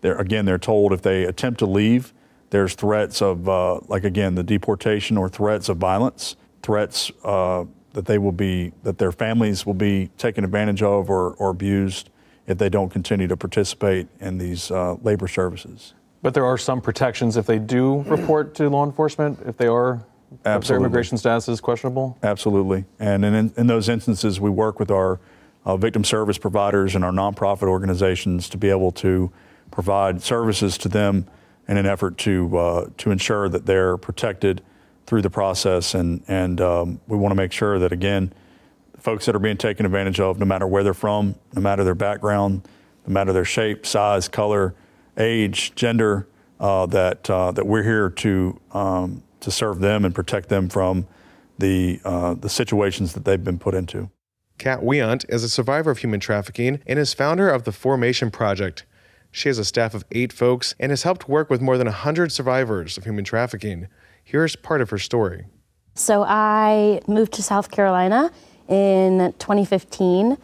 they're 0.00 0.18
again 0.18 0.44
they're 0.44 0.58
told 0.58 0.92
if 0.92 1.02
they 1.02 1.24
attempt 1.24 1.58
to 1.58 1.66
leave 1.66 2.12
there's 2.50 2.74
threats 2.74 3.20
of 3.22 3.48
uh, 3.48 3.80
like 3.88 4.04
again 4.04 4.34
the 4.34 4.42
deportation 4.42 5.16
or 5.16 5.28
threats 5.28 5.68
of 5.68 5.78
violence 5.78 6.36
threats 6.62 7.10
uh, 7.24 7.64
that 7.92 8.04
they 8.04 8.18
will 8.18 8.32
be 8.32 8.72
that 8.82 8.98
their 8.98 9.12
families 9.12 9.64
will 9.64 9.74
be 9.74 10.10
taken 10.18 10.44
advantage 10.44 10.82
of 10.82 11.08
or, 11.08 11.32
or 11.34 11.50
abused 11.50 12.10
if 12.46 12.58
they 12.58 12.68
don't 12.68 12.90
continue 12.90 13.26
to 13.26 13.36
participate 13.36 14.06
in 14.20 14.38
these 14.38 14.70
uh, 14.70 14.94
labor 15.02 15.26
services. 15.26 15.94
But 16.22 16.34
there 16.34 16.44
are 16.44 16.58
some 16.58 16.80
protections 16.80 17.36
if 17.36 17.46
they 17.46 17.58
do 17.58 18.02
report 18.02 18.54
to 18.56 18.68
law 18.68 18.84
enforcement 18.84 19.38
if 19.46 19.56
they 19.56 19.66
are 19.66 20.04
Absolutely. 20.44 20.68
their 20.68 20.86
immigration 20.86 21.18
status 21.18 21.48
is 21.48 21.60
questionable? 21.60 22.18
Absolutely. 22.22 22.84
And 22.98 23.24
in, 23.24 23.52
in 23.56 23.66
those 23.66 23.88
instances, 23.88 24.40
we 24.40 24.50
work 24.50 24.78
with 24.78 24.90
our 24.90 25.20
uh, 25.64 25.76
victim 25.76 26.04
service 26.04 26.38
providers 26.38 26.94
and 26.94 27.04
our 27.04 27.12
nonprofit 27.12 27.68
organizations 27.68 28.48
to 28.48 28.58
be 28.58 28.70
able 28.70 28.92
to 28.92 29.30
provide 29.70 30.22
services 30.22 30.78
to 30.78 30.88
them 30.88 31.26
in 31.68 31.76
an 31.76 31.86
effort 31.86 32.16
to 32.18 32.56
uh, 32.56 32.86
to 32.98 33.10
ensure 33.10 33.48
that 33.48 33.66
they're 33.66 33.96
protected 33.96 34.62
through 35.06 35.22
the 35.22 35.30
process. 35.30 35.94
And 35.94 36.22
and 36.28 36.60
um, 36.60 37.00
we 37.08 37.16
want 37.16 37.32
to 37.32 37.36
make 37.36 37.52
sure 37.52 37.78
that 37.78 37.92
again, 37.92 38.32
folks 38.98 39.26
that 39.26 39.34
are 39.34 39.40
being 39.40 39.56
taken 39.56 39.84
advantage 39.84 40.20
of, 40.20 40.38
no 40.38 40.46
matter 40.46 40.66
where 40.66 40.84
they're 40.84 40.94
from, 40.94 41.34
no 41.54 41.60
matter 41.60 41.82
their 41.82 41.94
background, 41.94 42.68
no 43.06 43.12
matter 43.12 43.32
their 43.32 43.44
shape, 43.44 43.86
size, 43.86 44.28
color, 44.28 44.74
age, 45.18 45.74
gender, 45.74 46.28
uh, 46.60 46.86
that 46.86 47.28
uh, 47.28 47.50
that 47.52 47.66
we're 47.66 47.82
here 47.82 48.10
to 48.10 48.60
um, 48.72 49.22
to 49.40 49.50
serve 49.50 49.80
them 49.80 50.04
and 50.04 50.14
protect 50.14 50.48
them 50.48 50.68
from 50.68 51.06
the, 51.58 52.00
uh, 52.04 52.34
the 52.34 52.48
situations 52.48 53.12
that 53.14 53.24
they've 53.24 53.42
been 53.42 53.58
put 53.58 53.74
into. 53.74 54.10
Kat 54.58 54.80
Wehunt 54.80 55.24
is 55.28 55.44
a 55.44 55.48
survivor 55.48 55.90
of 55.90 55.98
human 55.98 56.20
trafficking 56.20 56.80
and 56.86 56.98
is 56.98 57.12
founder 57.12 57.48
of 57.48 57.64
the 57.64 57.72
Formation 57.72 58.30
Project. 58.30 58.84
She 59.30 59.48
has 59.48 59.58
a 59.58 59.64
staff 59.64 59.92
of 59.92 60.04
eight 60.12 60.32
folks 60.32 60.74
and 60.80 60.90
has 60.90 61.02
helped 61.02 61.28
work 61.28 61.50
with 61.50 61.60
more 61.60 61.76
than 61.76 61.86
100 61.86 62.32
survivors 62.32 62.96
of 62.96 63.04
human 63.04 63.24
trafficking. 63.24 63.88
Here's 64.24 64.56
part 64.56 64.80
of 64.80 64.90
her 64.90 64.98
story. 64.98 65.44
So 65.94 66.24
I 66.26 67.00
moved 67.06 67.32
to 67.34 67.42
South 67.42 67.70
Carolina 67.70 68.30
in 68.68 69.34
2015 69.38 70.36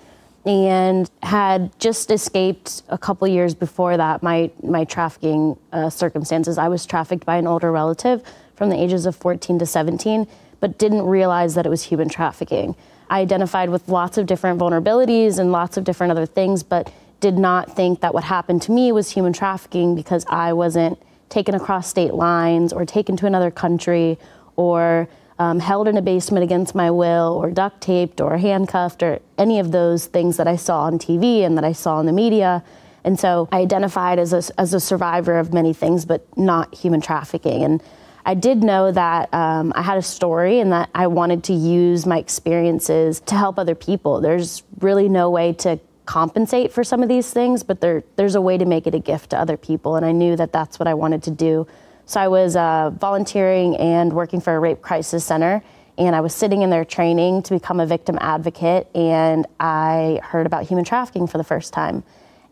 and 0.44 1.10
had 1.22 1.78
just 1.78 2.10
escaped 2.10 2.82
a 2.88 2.98
couple 2.98 3.28
years 3.28 3.54
before 3.54 3.96
that 3.96 4.22
my 4.22 4.50
my 4.62 4.84
trafficking 4.84 5.56
uh, 5.72 5.88
circumstances. 5.88 6.58
I 6.58 6.68
was 6.68 6.84
trafficked 6.84 7.24
by 7.24 7.36
an 7.36 7.46
older 7.46 7.70
relative 7.70 8.22
from 8.54 8.70
the 8.70 8.80
ages 8.80 9.06
of 9.06 9.16
14 9.16 9.58
to 9.58 9.66
17, 9.66 10.26
but 10.60 10.78
didn't 10.78 11.02
realize 11.02 11.54
that 11.54 11.66
it 11.66 11.68
was 11.68 11.84
human 11.84 12.08
trafficking. 12.08 12.74
I 13.10 13.20
identified 13.20 13.70
with 13.70 13.88
lots 13.88 14.16
of 14.16 14.26
different 14.26 14.58
vulnerabilities 14.58 15.38
and 15.38 15.52
lots 15.52 15.76
of 15.76 15.84
different 15.84 16.12
other 16.12 16.26
things, 16.26 16.62
but 16.62 16.92
did 17.20 17.38
not 17.38 17.74
think 17.74 18.00
that 18.00 18.14
what 18.14 18.24
happened 18.24 18.62
to 18.62 18.72
me 18.72 18.90
was 18.90 19.10
human 19.10 19.32
trafficking 19.32 19.94
because 19.94 20.24
I 20.28 20.52
wasn't 20.52 20.98
taken 21.28 21.54
across 21.54 21.88
state 21.88 22.14
lines 22.14 22.72
or 22.72 22.84
taken 22.84 23.16
to 23.18 23.26
another 23.26 23.50
country 23.50 24.18
or 24.56 25.08
um, 25.38 25.60
held 25.60 25.88
in 25.88 25.96
a 25.96 26.02
basement 26.02 26.44
against 26.44 26.74
my 26.74 26.90
will 26.90 27.38
or 27.42 27.50
duct 27.50 27.80
taped 27.80 28.20
or 28.20 28.36
handcuffed 28.38 29.02
or 29.02 29.20
any 29.38 29.58
of 29.58 29.72
those 29.72 30.06
things 30.06 30.36
that 30.36 30.46
I 30.46 30.56
saw 30.56 30.82
on 30.82 30.98
TV 30.98 31.40
and 31.40 31.56
that 31.56 31.64
I 31.64 31.72
saw 31.72 32.00
in 32.00 32.06
the 32.06 32.12
media. 32.12 32.62
And 33.04 33.18
so 33.18 33.48
I 33.50 33.60
identified 33.60 34.18
as 34.18 34.32
a, 34.32 34.60
as 34.60 34.74
a 34.74 34.80
survivor 34.80 35.38
of 35.38 35.52
many 35.52 35.72
things, 35.72 36.04
but 36.04 36.26
not 36.36 36.74
human 36.74 37.00
trafficking. 37.00 37.64
And 37.64 37.82
I 38.24 38.34
did 38.34 38.62
know 38.62 38.92
that 38.92 39.32
um, 39.34 39.72
I 39.74 39.82
had 39.82 39.98
a 39.98 40.02
story 40.02 40.60
and 40.60 40.72
that 40.72 40.90
I 40.94 41.06
wanted 41.06 41.44
to 41.44 41.52
use 41.52 42.06
my 42.06 42.18
experiences 42.18 43.20
to 43.26 43.34
help 43.34 43.58
other 43.58 43.74
people. 43.74 44.20
There's 44.20 44.62
really 44.80 45.08
no 45.08 45.30
way 45.30 45.52
to 45.54 45.80
compensate 46.06 46.72
for 46.72 46.84
some 46.84 47.02
of 47.02 47.08
these 47.08 47.32
things, 47.32 47.62
but 47.62 47.80
there, 47.80 48.04
there's 48.16 48.34
a 48.34 48.40
way 48.40 48.58
to 48.58 48.64
make 48.64 48.86
it 48.86 48.94
a 48.94 48.98
gift 48.98 49.30
to 49.30 49.38
other 49.38 49.56
people. 49.56 49.96
And 49.96 50.06
I 50.06 50.12
knew 50.12 50.36
that 50.36 50.52
that's 50.52 50.78
what 50.78 50.86
I 50.86 50.94
wanted 50.94 51.22
to 51.24 51.30
do. 51.30 51.66
So 52.06 52.20
I 52.20 52.28
was 52.28 52.56
uh, 52.56 52.90
volunteering 52.90 53.76
and 53.76 54.12
working 54.12 54.40
for 54.40 54.54
a 54.54 54.60
rape 54.60 54.82
crisis 54.82 55.24
center 55.24 55.62
and 55.98 56.16
I 56.16 56.20
was 56.20 56.34
sitting 56.34 56.62
in 56.62 56.70
their 56.70 56.84
training 56.84 57.42
to 57.44 57.54
become 57.54 57.78
a 57.78 57.86
victim 57.86 58.16
advocate, 58.20 58.88
and 58.94 59.46
I 59.60 60.20
heard 60.22 60.46
about 60.46 60.64
human 60.64 60.84
trafficking 60.84 61.26
for 61.26 61.38
the 61.38 61.44
first 61.44 61.72
time. 61.72 62.02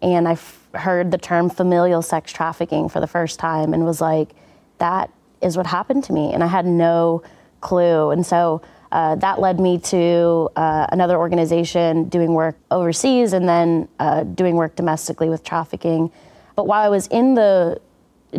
And 0.02 0.28
I 0.28 0.32
f- 0.32 0.68
heard 0.74 1.10
the 1.10 1.18
term 1.18 1.48
familial 1.48 2.02
sex 2.02 2.32
trafficking 2.32 2.88
for 2.88 3.00
the 3.00 3.06
first 3.06 3.38
time 3.38 3.72
and 3.72 3.84
was 3.84 4.00
like, 4.00 4.30
that 4.78 5.10
is 5.42 5.56
what 5.56 5.66
happened 5.66 6.04
to 6.04 6.12
me. 6.12 6.32
And 6.32 6.42
I 6.42 6.46
had 6.46 6.66
no 6.66 7.22
clue. 7.60 8.10
And 8.10 8.24
so 8.24 8.62
uh, 8.92 9.14
that 9.16 9.40
led 9.40 9.60
me 9.60 9.78
to 9.78 10.50
uh, 10.56 10.86
another 10.90 11.16
organization 11.16 12.08
doing 12.08 12.34
work 12.34 12.56
overseas 12.70 13.32
and 13.32 13.48
then 13.48 13.88
uh, 13.98 14.24
doing 14.24 14.56
work 14.56 14.74
domestically 14.76 15.28
with 15.28 15.44
trafficking. 15.44 16.10
But 16.56 16.66
while 16.66 16.84
I 16.84 16.88
was 16.88 17.06
in 17.08 17.34
the 17.34 17.80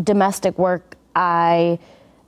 domestic 0.04 0.58
work, 0.58 0.98
I 1.16 1.80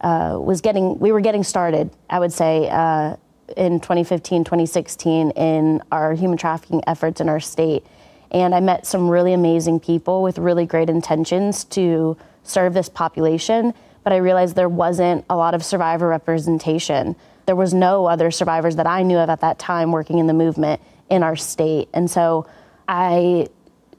uh, 0.01 0.38
was 0.39 0.62
getting, 0.62 1.00
we 1.00 1.12
were 1.12 1.22
getting 1.22 1.44
started, 1.44 1.89
I 2.10 2.20
would 2.20 2.34
say, 2.34 2.70
uh, 2.70 3.15
in 3.58 3.80
2015, 3.80 4.44
2016, 4.44 5.32
in 5.32 5.84
our 5.92 6.13
human 6.13 6.38
trafficking 6.38 6.82
efforts 6.88 7.22
in 7.22 7.30
our 7.30 7.39
state. 7.39 7.86
And 8.32 8.56
I 8.56 8.62
met 8.62 8.88
some 8.88 9.10
really 9.10 9.34
amazing 9.34 9.80
people 9.80 10.24
with 10.24 10.38
really 10.38 10.65
great 10.65 10.89
intentions 10.89 11.65
to 11.65 12.18
serve 12.44 12.74
this 12.74 12.89
population. 12.89 13.74
But 14.03 14.13
I 14.13 14.17
realized 14.17 14.55
there 14.55 14.69
wasn't 14.69 15.25
a 15.29 15.36
lot 15.36 15.53
of 15.53 15.63
survivor 15.63 16.07
representation. 16.07 17.15
There 17.45 17.55
was 17.55 17.74
no 17.74 18.05
other 18.05 18.31
survivors 18.31 18.75
that 18.77 18.88
I 18.88 19.03
knew 19.03 19.17
of 19.17 19.29
at 19.29 19.41
that 19.41 19.60
time 19.60 19.91
working 19.91 20.19
in 20.19 20.27
the 20.27 20.33
movement 20.33 20.81
in 21.10 21.24
our 21.24 21.36
state. 21.36 21.89
And 21.93 22.10
so 22.10 22.48
I 22.88 23.48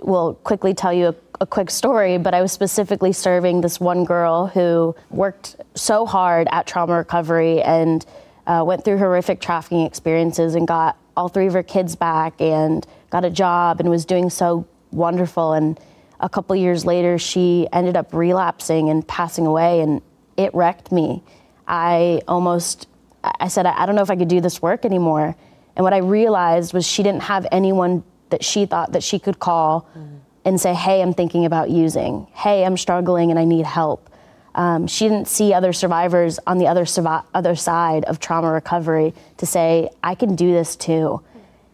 will 0.03 0.35
quickly 0.35 0.75
tell 0.75 0.93
you 0.93 1.09
a, 1.09 1.15
a, 1.41 1.47
quick 1.47 1.71
story, 1.71 2.19
but 2.19 2.35
I 2.35 2.43
was 2.43 2.53
specifically 2.53 3.13
serving 3.13 3.61
this 3.61 3.81
one 3.81 4.05
girl 4.05 4.47
who 4.47 4.95
worked 5.11 5.57
so 5.75 6.05
hard 6.05 6.49
at 6.51 6.67
trauma 6.67 6.95
recovery 6.95 7.63
and 7.63 8.05
uh, 8.47 8.63
went 8.67 8.85
through 8.85 8.99
horrific 8.99 9.41
trafficking 9.41 9.87
experiences 9.87 10.55
and 10.55 10.67
got 10.67 10.99
all 11.17 11.29
three 11.29 11.47
of 11.47 11.55
her 11.55 11.63
kids 11.63 11.97
back 11.97 12.41
and 12.41 12.87
got 13.11 13.25
a 13.25 13.31
job 13.31 13.81
and 13.81 13.89
was 13.89 14.05
doing 14.05 14.29
so 14.29 14.67
wonderful. 14.91 15.53
And 15.53 15.79
a 16.25 16.29
couple 16.31 16.57
years 16.57 16.87
later, 16.87 17.19
she 17.19 17.69
ended 17.71 17.97
up 17.97 18.15
relapsing 18.15 18.89
and 18.89 19.07
passing 19.07 19.47
away, 19.47 19.83
and 19.83 20.01
it 20.39 20.53
wrecked 20.55 20.91
me. 20.91 21.23
I 21.69 22.23
almost, 22.27 22.89
I 23.23 23.49
said, 23.49 23.67
I 23.67 23.85
don't 23.85 23.95
know 23.95 24.03
if 24.03 24.11
I 24.11 24.17
could 24.17 24.29
do 24.29 24.41
this 24.41 24.63
work 24.63 24.87
anymore. 24.87 25.37
And 25.77 25.85
what 25.85 25.93
I 25.93 25.99
realized 25.99 26.73
was 26.73 26.87
she 26.87 27.03
didn't 27.03 27.25
have 27.25 27.47
anyone 27.53 28.03
that 28.31 28.43
she 28.43 28.65
thought 28.65 28.93
that 28.93 29.03
she 29.03 29.19
could 29.19 29.39
call 29.39 29.87
mm. 29.97 30.19
and 30.47 30.59
say, 30.59 30.73
Hey, 30.73 31.03
I'm 31.03 31.13
thinking 31.13 31.45
about 31.45 31.69
using. 31.69 32.27
Hey, 32.33 32.65
I'm 32.65 32.79
struggling 32.79 33.31
and 33.31 33.39
I 33.39 33.45
need 33.45 33.67
help. 33.67 34.09
Um, 34.55 34.87
she 34.87 35.07
didn't 35.07 35.29
see 35.29 35.53
other 35.53 35.75
survivors 35.75 36.39
on 36.47 36.57
the 36.57 36.69
other, 36.69 36.87
other 37.35 37.55
side 37.55 38.05
of 38.05 38.19
trauma 38.19 38.51
recovery 38.51 39.13
to 39.37 39.47
say, 39.47 39.91
I 40.03 40.15
can 40.15 40.37
do 40.37 40.53
this 40.53 40.75
too. 40.75 41.21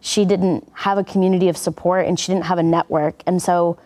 She 0.01 0.25
didn't 0.25 0.67
have 0.73 0.97
a 0.97 1.03
community 1.05 1.47
of 1.47 1.55
support 1.55 2.05
and 2.07 2.19
she 2.19 2.33
didn't 2.33 2.45
have 2.45 2.57
a 2.57 2.63
network. 2.63 3.21
And 3.25 3.41
so, 3.41 3.77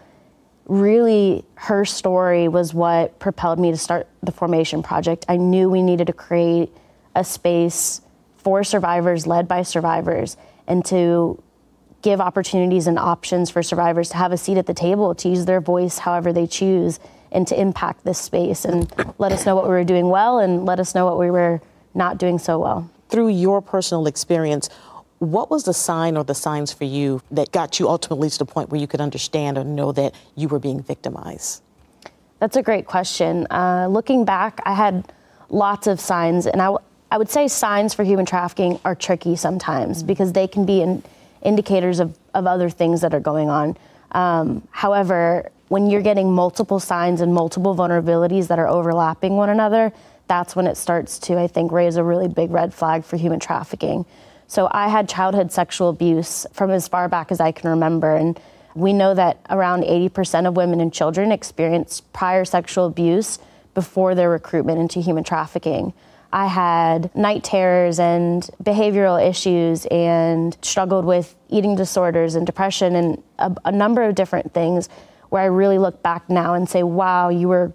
really, 0.66 1.46
her 1.56 1.86
story 1.86 2.48
was 2.48 2.74
what 2.74 3.20
propelled 3.20 3.60
me 3.60 3.72
to 3.72 3.78
start 3.78 4.08
the 4.24 4.32
Formation 4.32 4.84
Project. 4.84 5.26
I 5.30 5.38
knew 5.38 5.70
we 5.70 5.82
needed 5.82 6.08
to 6.08 6.14
create 6.14 6.72
a 7.16 7.24
space 7.24 8.02
for 8.38 8.64
survivors, 8.64 9.26
led 9.26 9.48
by 9.48 9.64
survivors, 9.64 10.38
and 10.68 10.84
to 10.86 11.42
give 12.02 12.22
opportunities 12.22 12.86
and 12.86 13.00
options 13.00 13.50
for 13.50 13.64
survivors 13.64 14.10
to 14.10 14.18
have 14.18 14.32
a 14.32 14.38
seat 14.38 14.58
at 14.58 14.68
the 14.68 14.74
table, 14.74 15.16
to 15.16 15.30
use 15.30 15.46
their 15.46 15.60
voice 15.60 15.98
however 15.98 16.32
they 16.32 16.46
choose 16.46 17.00
and 17.32 17.48
to 17.48 17.60
impact 17.60 18.04
this 18.04 18.20
space 18.20 18.64
and 18.64 18.94
let 19.18 19.32
us 19.32 19.46
know 19.46 19.56
what 19.56 19.66
we 19.66 19.72
were 19.72 19.84
doing 19.84 20.10
well 20.10 20.40
and 20.40 20.66
let 20.66 20.80
us 20.80 20.94
know 20.94 21.06
what 21.06 21.18
we 21.18 21.32
were 21.32 21.60
not 21.96 22.18
doing 22.18 22.38
so 22.38 22.60
well. 22.60 22.90
Through 23.10 23.30
your 23.30 23.62
personal 23.62 24.06
experience, 24.08 24.70
what 25.32 25.50
was 25.50 25.64
the 25.64 25.74
sign 25.74 26.18
or 26.18 26.24
the 26.24 26.36
signs 26.36 26.72
for 26.74 26.86
you 26.86 27.22
that 27.32 27.52
got 27.52 27.80
you 27.80 27.90
ultimately 27.90 28.30
to 28.30 28.38
the 28.38 28.46
point 28.46 28.70
where 28.70 28.80
you 28.80 28.88
could 28.88 29.02
understand 29.02 29.58
or 29.58 29.64
know 29.64 29.92
that 29.92 30.14
you 30.36 30.48
were 30.48 30.60
being 30.60 30.82
victimized? 30.82 31.62
That's 32.40 32.58
a 32.58 32.64
great 32.64 32.86
question. 32.86 33.48
Uh, 33.50 33.88
looking 33.90 34.26
back, 34.26 34.60
I 34.66 34.74
had 34.74 35.12
lots 35.50 35.88
of 35.88 36.00
signs, 36.00 36.46
and 36.46 36.62
I, 36.62 36.66
w- 36.66 36.84
I 37.12 37.18
would 37.18 37.30
say 37.30 37.48
signs 37.48 37.94
for 37.94 38.04
human 38.04 38.26
trafficking 38.26 38.80
are 38.84 38.96
tricky 38.96 39.36
sometimes 39.36 40.00
mm-hmm. 40.00 40.08
because 40.08 40.34
they 40.34 40.48
can 40.48 40.66
be 40.66 40.82
in, 40.82 41.02
indicators 41.42 42.00
of, 42.00 42.18
of 42.34 42.46
other 42.46 42.70
things 42.70 43.02
that 43.02 43.14
are 43.14 43.20
going 43.20 43.50
on. 43.50 43.78
Um, 44.12 44.68
however, 44.72 45.50
when 45.70 45.90
you're 45.90 46.02
getting 46.02 46.32
multiple 46.32 46.80
signs 46.80 47.22
and 47.22 47.34
multiple 47.34 47.76
vulnerabilities 47.76 48.48
that 48.48 48.60
are 48.60 48.68
overlapping 48.68 49.36
one 49.36 49.50
another, 49.50 49.92
that's 50.28 50.56
when 50.56 50.68
it 50.68 50.78
starts 50.78 51.20
to, 51.20 51.40
I 51.40 51.48
think, 51.48 51.72
raise 51.72 51.96
a 51.98 52.04
really 52.04 52.28
big 52.28 52.52
red 52.52 52.74
flag 52.74 53.04
for 53.04 53.18
human 53.18 53.40
trafficking. 53.40 54.06
So 54.48 54.68
I 54.72 54.90
had 54.90 55.10
childhood 55.10 55.52
sexual 55.52 55.90
abuse 55.90 56.46
from 56.54 56.72
as 56.72 56.88
far 56.88 57.08
back 57.10 57.32
as 57.32 57.40
I 57.40 57.52
can 57.52 57.70
remember. 57.70 58.16
And 58.16 58.40
we 58.76 58.94
know 58.94 59.14
that 59.14 59.40
around 59.50 59.84
80% 59.84 60.48
of 60.48 60.56
women 60.56 60.82
and 60.82 60.94
children 60.94 61.32
experience 61.32 62.02
prior 62.14 62.46
sexual 62.46 62.86
abuse 62.86 63.40
before 63.74 64.16
their 64.16 64.30
recruitment 64.30 64.80
into 64.80 65.00
human 65.00 65.24
trafficking. 65.24 65.94
I 66.32 66.48
had 66.48 67.16
night 67.16 67.44
terrors 67.44 67.98
and 68.00 68.48
behavioral 68.62 69.26
issues 69.26 69.86
and 69.86 70.58
struggled 70.62 71.06
with 71.06 71.34
eating 71.50 71.76
disorders 71.76 72.36
and 72.36 72.46
depression 72.46 72.96
and 72.96 73.24
a, 73.40 73.56
a 73.66 73.72
number 73.72 74.04
of 74.04 74.16
different 74.16 74.54
things 74.54 74.90
where 75.30 75.42
I 75.42 75.46
really 75.46 75.78
look 75.78 76.04
back 76.04 76.30
now 76.30 76.54
and 76.54 76.68
say, 76.68 76.84
wow, 76.84 77.30
you 77.30 77.48
were 77.48 77.74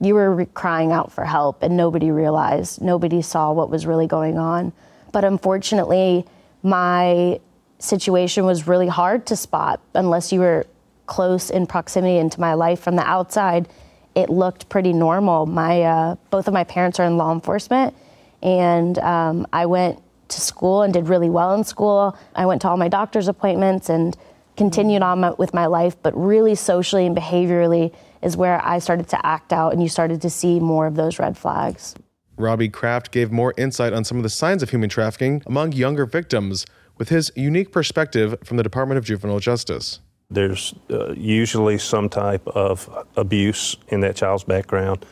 you 0.00 0.14
were 0.14 0.46
crying 0.54 0.92
out 0.92 1.12
for 1.12 1.24
help 1.24 1.62
and 1.62 1.76
nobody 1.76 2.10
realized, 2.10 2.80
nobody 2.80 3.20
saw 3.20 3.52
what 3.52 3.68
was 3.68 3.86
really 3.86 4.06
going 4.06 4.38
on. 4.38 4.72
But 5.12 5.24
unfortunately, 5.24 6.24
my 6.62 7.40
situation 7.78 8.44
was 8.44 8.66
really 8.66 8.88
hard 8.88 9.26
to 9.26 9.36
spot 9.36 9.80
unless 9.94 10.32
you 10.32 10.40
were 10.40 10.66
close 11.06 11.50
in 11.50 11.66
proximity 11.66 12.18
into 12.18 12.40
my 12.40 12.54
life 12.54 12.80
from 12.80 12.96
the 12.96 13.02
outside. 13.02 13.68
It 14.14 14.28
looked 14.28 14.68
pretty 14.68 14.92
normal. 14.92 15.46
My 15.46 15.82
uh, 15.82 16.14
both 16.30 16.46
of 16.46 16.54
my 16.54 16.64
parents 16.64 17.00
are 17.00 17.06
in 17.06 17.16
law 17.16 17.32
enforcement, 17.32 17.94
and 18.42 18.98
um, 18.98 19.46
I 19.52 19.66
went 19.66 20.00
to 20.28 20.40
school 20.40 20.82
and 20.82 20.92
did 20.92 21.08
really 21.08 21.30
well 21.30 21.54
in 21.54 21.64
school. 21.64 22.16
I 22.34 22.46
went 22.46 22.62
to 22.62 22.68
all 22.68 22.76
my 22.76 22.88
doctor's 22.88 23.28
appointments 23.28 23.88
and 23.88 24.16
continued 24.56 25.02
on 25.02 25.20
my, 25.20 25.30
with 25.32 25.54
my 25.54 25.66
life, 25.66 25.96
but 26.02 26.16
really 26.16 26.54
socially 26.54 27.06
and 27.06 27.16
behaviorally 27.16 27.94
is 28.22 28.36
where 28.36 28.64
I 28.64 28.78
started 28.78 29.08
to 29.08 29.26
act 29.26 29.52
out 29.52 29.72
and 29.72 29.82
you 29.82 29.88
started 29.88 30.22
to 30.22 30.30
see 30.30 30.60
more 30.60 30.86
of 30.86 30.94
those 30.94 31.18
red 31.18 31.36
flags. 31.36 31.94
Robbie 32.40 32.68
Kraft 32.68 33.10
gave 33.10 33.30
more 33.30 33.54
insight 33.56 33.92
on 33.92 34.04
some 34.04 34.16
of 34.16 34.22
the 34.22 34.30
signs 34.30 34.62
of 34.62 34.70
human 34.70 34.88
trafficking 34.88 35.42
among 35.46 35.72
younger 35.72 36.06
victims 36.06 36.66
with 36.98 37.08
his 37.08 37.30
unique 37.34 37.72
perspective 37.72 38.36
from 38.44 38.56
the 38.56 38.62
Department 38.62 38.98
of 38.98 39.04
Juvenile 39.04 39.40
Justice. 39.40 40.00
There's 40.30 40.74
uh, 40.90 41.12
usually 41.12 41.78
some 41.78 42.08
type 42.08 42.46
of 42.48 42.88
abuse 43.16 43.76
in 43.88 44.00
that 44.00 44.16
child's 44.16 44.44
background, 44.44 45.04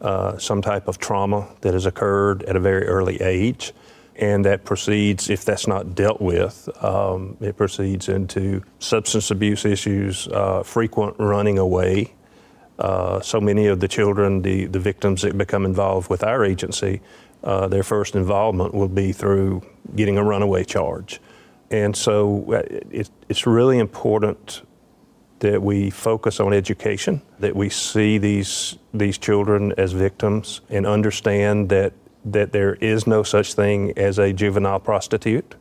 uh, 0.00 0.38
some 0.38 0.60
type 0.60 0.88
of 0.88 0.98
trauma 0.98 1.48
that 1.62 1.72
has 1.72 1.86
occurred 1.86 2.42
at 2.44 2.56
a 2.56 2.60
very 2.60 2.86
early 2.86 3.20
age 3.22 3.72
and 4.18 4.44
that 4.44 4.64
proceeds, 4.64 5.28
if 5.28 5.44
that's 5.44 5.66
not 5.66 5.94
dealt 5.94 6.20
with, 6.20 6.68
um, 6.82 7.36
it 7.40 7.56
proceeds 7.56 8.08
into 8.08 8.62
substance 8.78 9.30
abuse 9.30 9.64
issues, 9.64 10.26
uh, 10.28 10.62
frequent 10.62 11.14
running 11.18 11.58
away. 11.58 12.12
Uh, 12.78 13.20
so 13.20 13.40
many 13.40 13.66
of 13.66 13.80
the 13.80 13.88
children, 13.88 14.42
the, 14.42 14.66
the 14.66 14.78
victims 14.78 15.22
that 15.22 15.36
become 15.36 15.64
involved 15.64 16.10
with 16.10 16.22
our 16.22 16.44
agency, 16.44 17.00
uh, 17.44 17.66
their 17.68 17.82
first 17.82 18.14
involvement 18.14 18.74
will 18.74 18.88
be 18.88 19.12
through 19.12 19.62
getting 19.94 20.18
a 20.18 20.24
runaway 20.24 20.64
charge. 20.64 21.20
And 21.70 21.96
so 21.96 22.52
uh, 22.52 22.62
it, 22.90 23.10
it's 23.28 23.46
really 23.46 23.78
important 23.78 24.62
that 25.38 25.62
we 25.62 25.90
focus 25.90 26.40
on 26.40 26.52
education, 26.52 27.20
that 27.40 27.54
we 27.54 27.68
see 27.68 28.18
these, 28.18 28.76
these 28.94 29.18
children 29.18 29.72
as 29.76 29.92
victims 29.92 30.60
and 30.70 30.86
understand 30.86 31.68
that 31.68 31.92
that 32.26 32.52
there 32.52 32.74
is 32.74 33.06
no 33.06 33.22
such 33.22 33.54
thing 33.54 33.96
as 33.96 34.18
a 34.18 34.32
juvenile 34.32 34.80
prostitute. 34.80 35.54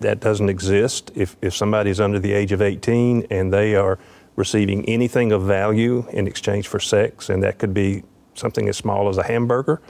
That 0.00 0.20
doesn't 0.20 0.48
exist. 0.48 1.10
If, 1.14 1.36
if 1.40 1.54
somebody's 1.54 1.98
under 1.98 2.18
the 2.18 2.32
age 2.32 2.52
of 2.52 2.60
18 2.60 3.26
and 3.30 3.52
they 3.52 3.74
are 3.74 3.98
receiving 4.36 4.84
anything 4.88 5.32
of 5.32 5.42
value 5.42 6.06
in 6.10 6.26
exchange 6.26 6.68
for 6.68 6.80
sex, 6.80 7.28
and 7.28 7.42
that 7.42 7.58
could 7.58 7.74
be 7.74 8.02
something 8.34 8.68
as 8.68 8.76
small 8.76 9.08
as 9.08 9.18
a 9.18 9.22
hamburger, 9.22 9.80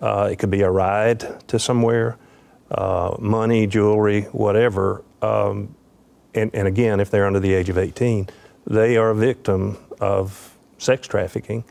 uh, 0.00 0.28
it 0.30 0.38
could 0.38 0.50
be 0.50 0.62
a 0.62 0.70
ride 0.70 1.48
to 1.48 1.58
somewhere, 1.58 2.16
uh, 2.70 3.14
money, 3.18 3.66
jewelry, 3.66 4.22
whatever. 4.32 5.04
Um, 5.22 5.74
and, 6.34 6.50
and 6.54 6.66
again, 6.66 7.00
if 7.00 7.10
they're 7.10 7.26
under 7.26 7.40
the 7.40 7.52
age 7.54 7.68
of 7.68 7.78
18, 7.78 8.28
they 8.66 8.96
are 8.96 9.10
a 9.10 9.14
victim 9.14 9.78
of 10.00 10.56
sex 10.78 11.06
trafficking 11.06 11.64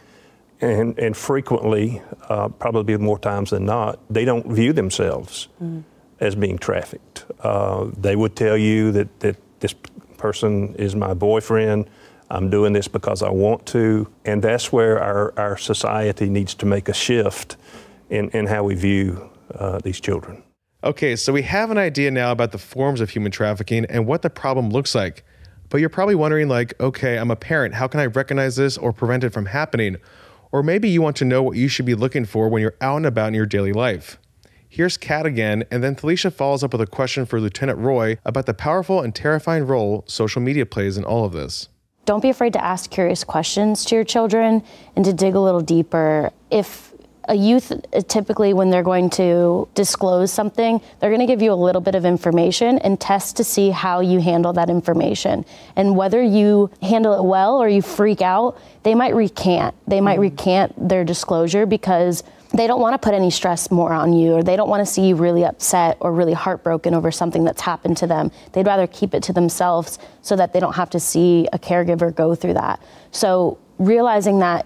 and, 0.63 0.98
and 0.98 1.15
frequently, 1.15 2.01
uh, 2.29 2.48
probably 2.48 2.98
more 2.98 3.20
times 3.20 3.50
than 3.50 3.65
not, 3.65 4.00
they 4.10 4.24
don't 4.24 4.48
view 4.48 4.72
themselves 4.72 5.50
mm. 5.62 5.84
as 6.20 6.36
being 6.36 6.58
trafficked. 6.58 7.25
Uh, 7.41 7.89
they 7.98 8.15
would 8.15 8.36
tell 8.36 8.58
you 8.58 8.91
that, 8.93 9.20
that 9.20 9.36
this 9.60 9.74
person 10.17 10.74
is 10.75 10.96
my 10.96 11.13
boyfriend. 11.13 11.89
I'm 12.34 12.50
doing 12.50 12.74
this 12.74 12.88
because 12.88 13.22
I 13.22 13.30
want 13.30 13.68
to. 13.68 14.08
And 14.25 14.42
that's 14.42 14.74
where 14.74 15.00
our, 15.00 15.38
our 15.38 15.56
society 15.56 16.30
needs 16.30 16.56
to 16.56 16.66
make 16.66 16.90
a 16.90 16.94
shift 16.94 17.58
in, 18.10 18.30
in 18.30 18.48
how 18.48 18.63
we 18.63 18.74
view 18.74 19.30
uh, 19.54 19.78
these 19.84 20.00
children. 20.00 20.42
Okay, 20.84 21.16
so 21.16 21.32
we 21.32 21.44
have 21.44 21.70
an 21.70 21.78
idea 21.78 22.10
now 22.10 22.32
about 22.32 22.52
the 22.52 22.58
forms 22.58 23.02
of 23.02 23.12
human 23.12 23.32
trafficking 23.32 23.86
and 23.86 24.08
what 24.08 24.24
the 24.24 24.32
problem 24.32 24.72
looks 24.72 24.96
like. 24.96 25.24
But 25.70 25.80
you're 25.80 25.90
probably 25.90 26.16
wondering, 26.16 26.50
like, 26.50 26.74
okay, 26.80 27.18
I'm 27.18 27.32
a 27.32 27.36
parent. 27.36 27.75
How 27.75 27.88
can 27.88 28.00
I 28.00 28.08
recognize 28.08 28.56
this 28.56 28.78
or 28.78 28.92
prevent 28.92 29.24
it 29.24 29.30
from 29.30 29.46
happening? 29.46 29.98
Or 30.52 30.63
maybe 30.63 30.90
you 30.90 31.02
want 31.02 31.16
to 31.18 31.25
know 31.25 31.44
what 31.44 31.56
you 31.56 31.68
should 31.68 31.86
be 31.86 31.96
looking 31.96 32.25
for 32.25 32.50
when 32.50 32.62
you're 32.62 32.75
out 32.82 32.98
and 32.98 33.06
about 33.06 33.30
in 33.30 33.34
your 33.36 33.46
daily 33.46 33.74
life. 33.74 34.18
Here's 34.68 34.98
Kat 34.98 35.28
again, 35.28 35.66
and 35.70 35.84
then 35.84 35.96
Felicia 35.96 36.32
follows 36.32 36.63
up 36.63 36.74
with 36.74 36.82
a 36.82 36.88
question 36.88 37.28
for 37.28 37.40
Lieutenant 37.40 37.78
Roy 37.78 38.18
about 38.25 38.48
the 38.48 38.56
powerful 38.56 39.02
and 39.02 39.13
terrifying 39.13 39.68
role 39.68 40.04
social 40.08 40.42
media 40.42 40.66
plays 40.66 40.98
in 40.98 41.04
all 41.04 41.25
of 41.25 41.32
this. 41.32 41.70
Don't 42.05 42.22
be 42.22 42.29
afraid 42.29 42.53
to 42.53 42.63
ask 42.63 42.89
curious 42.89 43.24
questions 43.24 43.86
to 43.86 43.95
your 43.95 44.03
children 44.03 44.63
and 44.95 45.05
to 45.05 45.13
dig 45.13 45.36
a 45.36 45.39
little 45.39 45.62
deeper. 45.62 46.31
If 46.51 46.93
a 47.29 47.36
youth 47.36 47.72
uh, 47.72 48.01
typically 48.01 48.53
when 48.53 48.69
they're 48.69 48.83
going 48.83 49.10
to 49.10 49.67
disclose 49.75 50.31
something 50.31 50.81
they're 51.00 51.10
going 51.10 51.22
to 51.22 51.25
give 51.25 51.41
you 51.41 51.51
a 51.51 51.55
little 51.55 51.81
bit 51.81 51.95
of 51.95 52.05
information 52.05 52.77
and 52.79 53.00
test 53.00 53.38
to 53.38 53.43
see 53.43 53.69
how 53.69 54.01
you 54.01 54.19
handle 54.19 54.53
that 54.53 54.69
information 54.69 55.45
and 55.75 55.95
whether 55.95 56.22
you 56.22 56.69
handle 56.81 57.13
it 57.13 57.24
well 57.24 57.57
or 57.57 57.69
you 57.69 57.81
freak 57.81 58.22
out 58.22 58.60
they 58.83 58.93
might 58.93 59.15
recant 59.15 59.74
they 59.88 60.01
might 60.01 60.15
mm-hmm. 60.15 60.36
recant 60.36 60.89
their 60.89 61.03
disclosure 61.03 61.65
because 61.65 62.24
they 62.55 62.67
don't 62.67 62.81
want 62.81 62.93
to 62.93 63.03
put 63.03 63.15
any 63.15 63.31
stress 63.31 63.72
more 63.72 63.93
on 63.93 64.13
you 64.13 64.33
or 64.33 64.43
they 64.43 64.55
don't 64.55 64.69
want 64.69 64.86
to 64.86 64.91
see 64.91 65.07
you 65.07 65.15
really 65.15 65.43
upset 65.43 65.98
or 66.00 66.13
really 66.13 66.33
heartbroken 66.33 66.93
over 66.93 67.12
something 67.12 67.43
that's 67.43 67.62
happened 67.62 67.98
to 67.98 68.07
them 68.07 68.31
they'd 68.51 68.67
rather 68.67 68.88
keep 68.88 69.13
it 69.13 69.24
to 69.24 69.33
themselves 69.33 70.00
so 70.22 70.36
that 70.36 70.53
they 70.53 70.60
don't 70.60 70.75
have 70.75 70.89
to 70.89 71.00
see 71.00 71.48
a 71.53 71.60
caregiver 71.60 72.13
go 72.13 72.36
through 72.36 72.53
that 72.53 72.79
so 73.12 73.57
realizing 73.79 74.39
that 74.39 74.65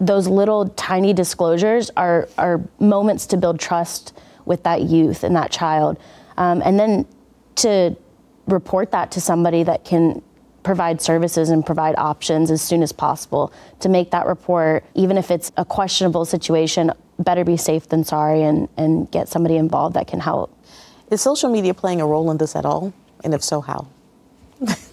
those 0.00 0.28
little 0.28 0.68
tiny 0.70 1.12
disclosures 1.12 1.90
are, 1.96 2.28
are 2.36 2.60
moments 2.78 3.26
to 3.26 3.36
build 3.36 3.58
trust 3.58 4.12
with 4.44 4.62
that 4.64 4.82
youth 4.82 5.24
and 5.24 5.34
that 5.36 5.50
child. 5.50 5.98
Um, 6.36 6.62
and 6.64 6.78
then 6.78 7.06
to 7.56 7.96
report 8.46 8.92
that 8.92 9.10
to 9.12 9.20
somebody 9.20 9.62
that 9.62 9.84
can 9.84 10.22
provide 10.62 11.00
services 11.00 11.48
and 11.48 11.64
provide 11.64 11.94
options 11.96 12.50
as 12.50 12.60
soon 12.60 12.82
as 12.82 12.92
possible 12.92 13.52
to 13.80 13.88
make 13.88 14.10
that 14.10 14.26
report, 14.26 14.84
even 14.94 15.16
if 15.16 15.30
it's 15.30 15.50
a 15.56 15.64
questionable 15.64 16.24
situation, 16.24 16.92
better 17.18 17.44
be 17.44 17.56
safe 17.56 17.88
than 17.88 18.04
sorry 18.04 18.42
and, 18.42 18.68
and 18.76 19.10
get 19.10 19.28
somebody 19.28 19.56
involved 19.56 19.96
that 19.96 20.06
can 20.06 20.20
help. 20.20 20.56
Is 21.10 21.22
social 21.22 21.50
media 21.50 21.74
playing 21.74 22.00
a 22.00 22.06
role 22.06 22.30
in 22.30 22.36
this 22.36 22.56
at 22.56 22.64
all? 22.64 22.92
And 23.24 23.32
if 23.34 23.42
so, 23.42 23.60
how? 23.60 23.88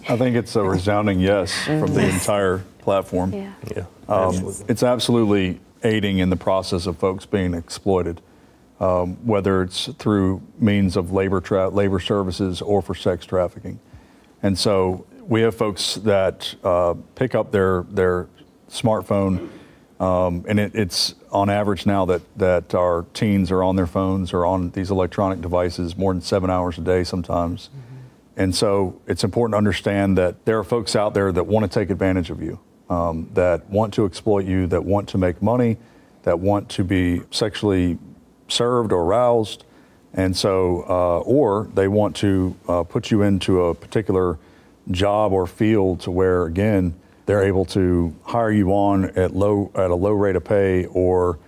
I 0.08 0.16
think 0.16 0.36
it's 0.36 0.54
a 0.56 0.62
resounding 0.62 1.20
yes 1.20 1.52
from 1.64 1.94
the 1.94 2.08
entire 2.08 2.58
platform. 2.78 3.32
Yeah. 3.32 3.52
yeah 3.74 3.84
um, 4.08 4.54
it's 4.68 4.82
absolutely 4.82 5.60
aiding 5.82 6.18
in 6.18 6.30
the 6.30 6.36
process 6.36 6.86
of 6.86 6.98
folks 6.98 7.26
being 7.26 7.54
exploited, 7.54 8.20
um, 8.80 9.16
whether 9.26 9.62
it's 9.62 9.86
through 9.94 10.42
means 10.58 10.96
of 10.96 11.12
labor 11.12 11.40
tra- 11.40 11.68
labor 11.68 12.00
services 12.00 12.60
or 12.62 12.82
for 12.82 12.94
sex 12.94 13.26
trafficking. 13.26 13.78
And 14.42 14.58
so 14.58 15.06
we 15.26 15.40
have 15.42 15.54
folks 15.54 15.94
that 15.96 16.54
uh, 16.62 16.94
pick 17.14 17.34
up 17.34 17.50
their 17.50 17.84
their 17.90 18.28
smartphone, 18.68 19.48
um, 20.00 20.44
and 20.48 20.58
it, 20.58 20.74
it's 20.74 21.14
on 21.30 21.48
average 21.48 21.86
now 21.86 22.04
that 22.06 22.22
that 22.38 22.74
our 22.74 23.06
teens 23.14 23.50
are 23.50 23.62
on 23.62 23.76
their 23.76 23.86
phones 23.86 24.32
or 24.32 24.44
on 24.44 24.70
these 24.70 24.90
electronic 24.90 25.40
devices 25.40 25.96
more 25.96 26.12
than 26.12 26.22
seven 26.22 26.50
hours 26.50 26.78
a 26.78 26.80
day 26.80 27.04
sometimes. 27.04 27.68
Mm-hmm. 27.68 27.94
And 28.36 28.54
so 28.54 29.00
it's 29.06 29.22
important 29.22 29.54
to 29.54 29.58
understand 29.58 30.18
that 30.18 30.44
there 30.44 30.58
are 30.58 30.64
folks 30.64 30.96
out 30.96 31.14
there 31.14 31.30
that 31.30 31.44
want 31.46 31.70
to 31.70 31.78
take 31.78 31.90
advantage 31.90 32.30
of 32.30 32.42
you 32.42 32.58
um, 32.90 33.28
that 33.34 33.68
want 33.70 33.94
to 33.94 34.04
exploit 34.04 34.44
you, 34.44 34.66
that 34.68 34.84
want 34.84 35.08
to 35.10 35.18
make 35.18 35.40
money, 35.40 35.76
that 36.24 36.40
want 36.40 36.68
to 36.70 36.84
be 36.84 37.22
sexually 37.30 37.98
served 38.48 38.92
or 38.92 39.02
aroused. 39.02 39.64
And 40.12 40.36
so, 40.36 40.84
uh, 40.88 41.18
or 41.20 41.68
they 41.74 41.88
want 41.88 42.16
to 42.16 42.56
uh, 42.68 42.82
put 42.84 43.10
you 43.10 43.22
into 43.22 43.64
a 43.64 43.74
particular 43.74 44.38
job 44.90 45.32
or 45.32 45.46
field 45.46 46.00
to 46.00 46.10
where, 46.10 46.44
again, 46.44 46.94
they're 47.26 47.44
able 47.44 47.64
to 47.66 48.14
hire 48.24 48.50
you 48.50 48.70
on 48.70 49.06
at 49.16 49.34
low 49.34 49.70
at 49.74 49.90
a 49.90 49.94
low 49.94 50.12
rate 50.12 50.36
of 50.36 50.44
pay 50.44 50.86
or 50.86 51.38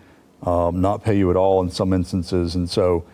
um, 0.42 0.80
not 0.80 1.02
pay 1.02 1.16
you 1.16 1.30
at 1.30 1.36
all 1.36 1.62
in 1.62 1.70
some 1.70 1.92
instances. 1.92 2.54
And 2.54 2.68
so, 2.68 3.04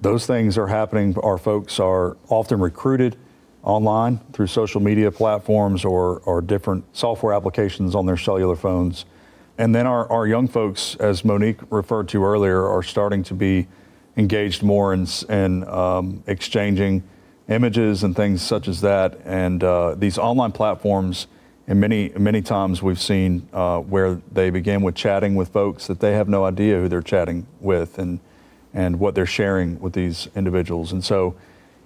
those 0.00 0.26
things 0.26 0.56
are 0.58 0.68
happening. 0.68 1.16
Our 1.18 1.38
folks 1.38 1.80
are 1.80 2.16
often 2.28 2.60
recruited 2.60 3.16
online 3.62 4.20
through 4.32 4.46
social 4.46 4.80
media 4.80 5.10
platforms 5.10 5.84
or, 5.84 6.20
or 6.20 6.40
different 6.40 6.84
software 6.96 7.34
applications 7.34 7.94
on 7.94 8.06
their 8.06 8.16
cellular 8.16 8.56
phones. 8.56 9.04
And 9.58 9.74
then 9.74 9.86
our, 9.86 10.10
our 10.10 10.26
young 10.26 10.46
folks, 10.46 10.94
as 10.96 11.24
Monique 11.24 11.58
referred 11.70 12.08
to 12.10 12.24
earlier, 12.24 12.64
are 12.64 12.82
starting 12.82 13.24
to 13.24 13.34
be 13.34 13.66
engaged 14.16 14.62
more 14.62 14.94
in, 14.94 15.06
in 15.28 15.66
um, 15.68 16.22
exchanging 16.26 17.02
images 17.48 18.04
and 18.04 18.14
things 18.14 18.40
such 18.40 18.68
as 18.68 18.80
that. 18.82 19.18
And 19.24 19.64
uh, 19.64 19.96
these 19.96 20.16
online 20.16 20.52
platforms, 20.52 21.26
and 21.68 21.80
many 21.80 22.08
many 22.18 22.42
times 22.42 22.82
we've 22.82 23.00
seen 23.00 23.48
uh, 23.52 23.78
where 23.78 24.20
they 24.32 24.50
begin 24.50 24.82
with 24.82 24.96
chatting 24.96 25.36
with 25.36 25.50
folks 25.50 25.86
that 25.86 26.00
they 26.00 26.14
have 26.14 26.28
no 26.28 26.44
idea 26.44 26.76
who 26.78 26.88
they're 26.88 27.00
chatting 27.00 27.46
with 27.60 27.98
and 27.98 28.18
and 28.74 28.98
what 28.98 29.14
they're 29.14 29.26
sharing 29.26 29.80
with 29.80 29.92
these 29.92 30.28
individuals. 30.34 30.92
And 30.92 31.04
so 31.04 31.34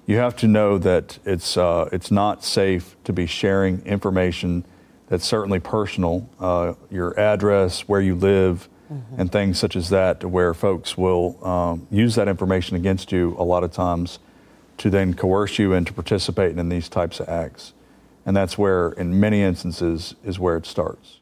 you 0.07 0.17
have 0.17 0.37
to 0.37 0.49
know 0.49 0.79
that 0.79 1.19
it's, 1.25 1.57
uh, 1.57 1.89
it's 1.93 2.11
not 2.11 2.45
safe 2.45 2.97
to 3.05 3.13
be 3.13 3.27
sharing 3.27 3.81
information 3.87 4.65
that's 5.09 5.25
certainly 5.25 5.61
personal, 5.61 6.29
uh, 6.41 6.75
your 6.91 7.19
address, 7.19 7.83
where 7.83 8.01
you 8.01 8.15
live, 8.15 8.69
mm-hmm. 8.93 9.21
and 9.21 9.31
things 9.31 9.59
such 9.59 9.77
as 9.77 9.91
that, 9.91 10.25
where 10.25 10.55
folks 10.55 10.97
will 10.97 11.43
um, 11.47 11.87
use 11.91 12.15
that 12.15 12.29
information 12.29 12.77
against 12.77 13.13
you 13.13 13.37
a 13.39 13.45
lot 13.45 13.63
of 13.63 13.73
times 13.73 14.19
to 14.79 14.91
then 14.91 15.15
coerce 15.15 15.59
you 15.59 15.73
into 15.73 15.93
participating 15.93 16.59
in 16.59 16.69
these 16.69 16.89
types 16.89 17.21
of 17.21 17.29
acts. 17.29 17.73
And 18.25 18.37
that's 18.37 18.57
where, 18.57 18.91
in 18.93 19.19
many 19.19 19.43
instances, 19.43 20.15
is 20.25 20.39
where 20.39 20.57
it 20.57 20.67
starts. 20.67 21.21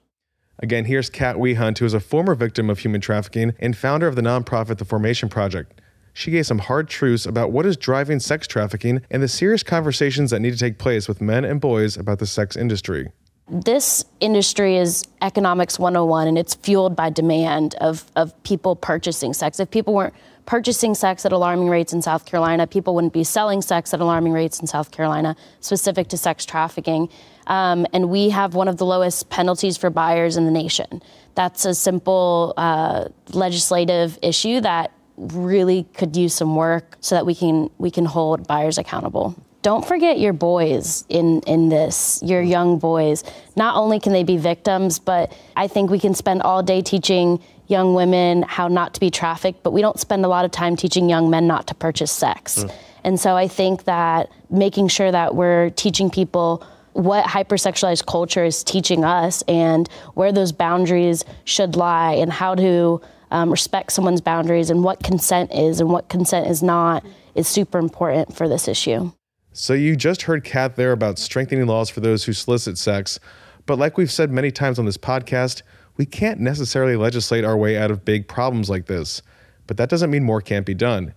Again, 0.58 0.84
here's 0.84 1.08
Kat 1.08 1.36
Wehunt, 1.36 1.78
who 1.78 1.86
is 1.86 1.94
a 1.94 2.00
former 2.00 2.34
victim 2.34 2.68
of 2.68 2.80
human 2.80 3.00
trafficking 3.00 3.54
and 3.58 3.76
founder 3.76 4.06
of 4.06 4.16
the 4.16 4.22
nonprofit 4.22 4.76
The 4.76 4.84
Formation 4.84 5.28
Project 5.28 5.80
she 6.12 6.30
gave 6.30 6.46
some 6.46 6.58
hard 6.58 6.88
truths 6.88 7.26
about 7.26 7.52
what 7.52 7.66
is 7.66 7.76
driving 7.76 8.20
sex 8.20 8.46
trafficking 8.46 9.02
and 9.10 9.22
the 9.22 9.28
serious 9.28 9.62
conversations 9.62 10.30
that 10.30 10.40
need 10.40 10.52
to 10.52 10.58
take 10.58 10.78
place 10.78 11.08
with 11.08 11.20
men 11.20 11.44
and 11.44 11.60
boys 11.60 11.96
about 11.96 12.18
the 12.18 12.26
sex 12.26 12.56
industry. 12.56 13.10
This 13.48 14.04
industry 14.20 14.76
is 14.76 15.04
economics 15.22 15.78
101 15.78 16.28
and 16.28 16.38
it's 16.38 16.54
fueled 16.54 16.94
by 16.94 17.10
demand 17.10 17.74
of, 17.76 18.04
of 18.14 18.40
people 18.44 18.76
purchasing 18.76 19.32
sex. 19.32 19.58
If 19.58 19.70
people 19.70 19.94
weren't 19.94 20.14
purchasing 20.50 20.96
sex 20.96 21.24
at 21.24 21.30
alarming 21.30 21.68
rates 21.68 21.92
in 21.92 22.02
South 22.02 22.26
Carolina, 22.26 22.66
people 22.66 22.92
wouldn't 22.96 23.12
be 23.12 23.22
selling 23.22 23.62
sex 23.62 23.94
at 23.94 24.00
alarming 24.00 24.32
rates 24.32 24.58
in 24.58 24.66
South 24.66 24.90
Carolina, 24.90 25.36
specific 25.60 26.08
to 26.08 26.16
sex 26.16 26.44
trafficking. 26.44 27.08
Um, 27.46 27.86
and 27.92 28.10
we 28.10 28.30
have 28.30 28.56
one 28.56 28.66
of 28.66 28.76
the 28.76 28.84
lowest 28.84 29.30
penalties 29.30 29.76
for 29.76 29.90
buyers 29.90 30.36
in 30.36 30.46
the 30.46 30.50
nation. 30.50 31.02
That's 31.36 31.64
a 31.64 31.72
simple 31.72 32.52
uh, 32.56 33.10
legislative 33.32 34.18
issue 34.22 34.60
that 34.62 34.90
really 35.16 35.84
could 35.94 36.16
use 36.16 36.34
some 36.34 36.56
work 36.56 36.96
so 37.00 37.14
that 37.14 37.24
we 37.24 37.36
can 37.36 37.70
we 37.78 37.92
can 37.92 38.04
hold 38.04 38.48
buyers 38.48 38.76
accountable. 38.76 39.36
Don't 39.62 39.86
forget 39.86 40.18
your 40.18 40.32
boys 40.32 41.04
in 41.08 41.42
in 41.42 41.68
this, 41.68 42.20
your 42.24 42.42
young 42.42 42.80
boys. 42.80 43.22
Not 43.54 43.76
only 43.76 44.00
can 44.00 44.12
they 44.12 44.24
be 44.24 44.36
victims, 44.36 44.98
but 44.98 45.32
I 45.54 45.68
think 45.68 45.90
we 45.90 46.00
can 46.00 46.14
spend 46.14 46.42
all 46.42 46.60
day 46.60 46.82
teaching 46.82 47.40
young 47.70 47.94
women 47.94 48.42
how 48.42 48.68
not 48.68 48.94
to 48.94 49.00
be 49.00 49.10
trafficked, 49.10 49.62
but 49.62 49.72
we 49.72 49.80
don't 49.80 49.98
spend 49.98 50.24
a 50.24 50.28
lot 50.28 50.44
of 50.44 50.50
time 50.50 50.76
teaching 50.76 51.08
young 51.08 51.30
men 51.30 51.46
not 51.46 51.66
to 51.68 51.74
purchase 51.74 52.10
sex. 52.10 52.64
Mm. 52.64 52.72
And 53.04 53.20
so 53.20 53.36
I 53.36 53.48
think 53.48 53.84
that 53.84 54.30
making 54.50 54.88
sure 54.88 55.10
that 55.10 55.34
we're 55.34 55.70
teaching 55.70 56.10
people 56.10 56.64
what 56.92 57.24
hypersexualized 57.24 58.06
culture 58.06 58.44
is 58.44 58.64
teaching 58.64 59.04
us 59.04 59.42
and 59.42 59.88
where 60.14 60.32
those 60.32 60.52
boundaries 60.52 61.24
should 61.44 61.76
lie 61.76 62.14
and 62.14 62.32
how 62.32 62.54
to 62.54 63.00
um, 63.30 63.50
respect 63.50 63.92
someone's 63.92 64.20
boundaries 64.20 64.70
and 64.70 64.82
what 64.82 65.02
consent 65.02 65.52
is 65.52 65.80
and 65.80 65.90
what 65.90 66.08
consent 66.08 66.48
is 66.48 66.62
not 66.62 67.04
is 67.34 67.46
super 67.46 67.78
important 67.78 68.36
for 68.36 68.48
this 68.48 68.66
issue. 68.66 69.12
So 69.52 69.72
you 69.72 69.96
just 69.96 70.22
heard 70.22 70.44
Kat 70.44 70.76
there 70.76 70.92
about 70.92 71.18
strengthening 71.18 71.66
laws 71.66 71.90
for 71.90 72.00
those 72.00 72.24
who 72.24 72.32
solicit 72.32 72.76
sex. 72.78 73.18
But 73.66 73.78
like 73.78 73.96
we've 73.96 74.10
said 74.10 74.30
many 74.30 74.50
times 74.50 74.78
on 74.78 74.84
this 74.84 74.96
podcast, 74.96 75.62
we 76.00 76.06
can't 76.06 76.40
necessarily 76.40 76.96
legislate 76.96 77.44
our 77.44 77.58
way 77.58 77.76
out 77.76 77.90
of 77.90 78.06
big 78.06 78.26
problems 78.26 78.70
like 78.70 78.86
this. 78.86 79.20
But 79.66 79.76
that 79.76 79.90
doesn't 79.90 80.10
mean 80.10 80.24
more 80.24 80.40
can't 80.40 80.64
be 80.64 80.72
done. 80.72 81.12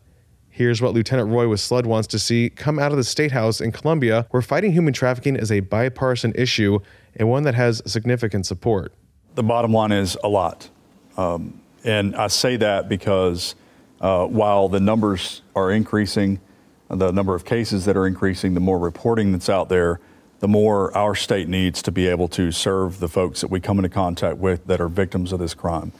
Here's 0.49 0.81
what 0.81 0.93
Lieutenant 0.93 1.29
Roy 1.29 1.47
with 1.47 1.61
SLED 1.61 1.85
wants 1.85 2.05
to 2.09 2.19
see 2.19 2.49
come 2.49 2.79
out 2.79 2.91
of 2.91 2.97
the 2.97 3.05
State 3.05 3.31
House 3.31 3.61
in 3.61 3.71
Columbia, 3.71 4.27
where 4.31 4.41
fighting 4.41 4.73
human 4.73 4.93
trafficking 4.93 5.37
is 5.37 5.53
a 5.53 5.61
bipartisan 5.61 6.33
issue 6.35 6.79
and 7.15 7.29
one 7.29 7.43
that 7.43 7.55
has 7.55 7.81
significant 7.85 8.45
support. 8.45 8.91
The 9.35 9.43
bottom 9.43 9.71
line 9.71 9.93
is 9.93 10.17
a 10.21 10.27
lot. 10.27 10.69
Um, 11.15 11.61
and 11.85 12.13
I 12.17 12.27
say 12.27 12.57
that 12.57 12.89
because 12.89 13.55
uh, 14.01 14.25
while 14.25 14.67
the 14.67 14.81
numbers 14.81 15.43
are 15.55 15.71
increasing, 15.71 16.41
the 16.89 17.11
number 17.11 17.35
of 17.35 17.45
cases 17.45 17.85
that 17.85 17.95
are 17.95 18.05
increasing, 18.05 18.53
the 18.53 18.59
more 18.59 18.79
reporting 18.79 19.31
that's 19.31 19.47
out 19.47 19.69
there, 19.69 20.01
the 20.43 20.47
more 20.49 20.93
our 20.93 21.15
state 21.15 21.47
needs 21.47 21.81
to 21.81 21.89
be 21.89 22.05
able 22.05 22.27
to 22.27 22.51
serve 22.51 22.99
the 22.99 23.07
folks 23.07 23.39
that 23.39 23.47
we 23.47 23.61
come 23.61 23.79
into 23.79 23.87
contact 23.87 24.35
with 24.35 24.67
that 24.67 24.81
are 24.81 24.89
victims 24.89 25.31
of 25.31 25.39
this 25.39 25.53
crime. 25.53 25.93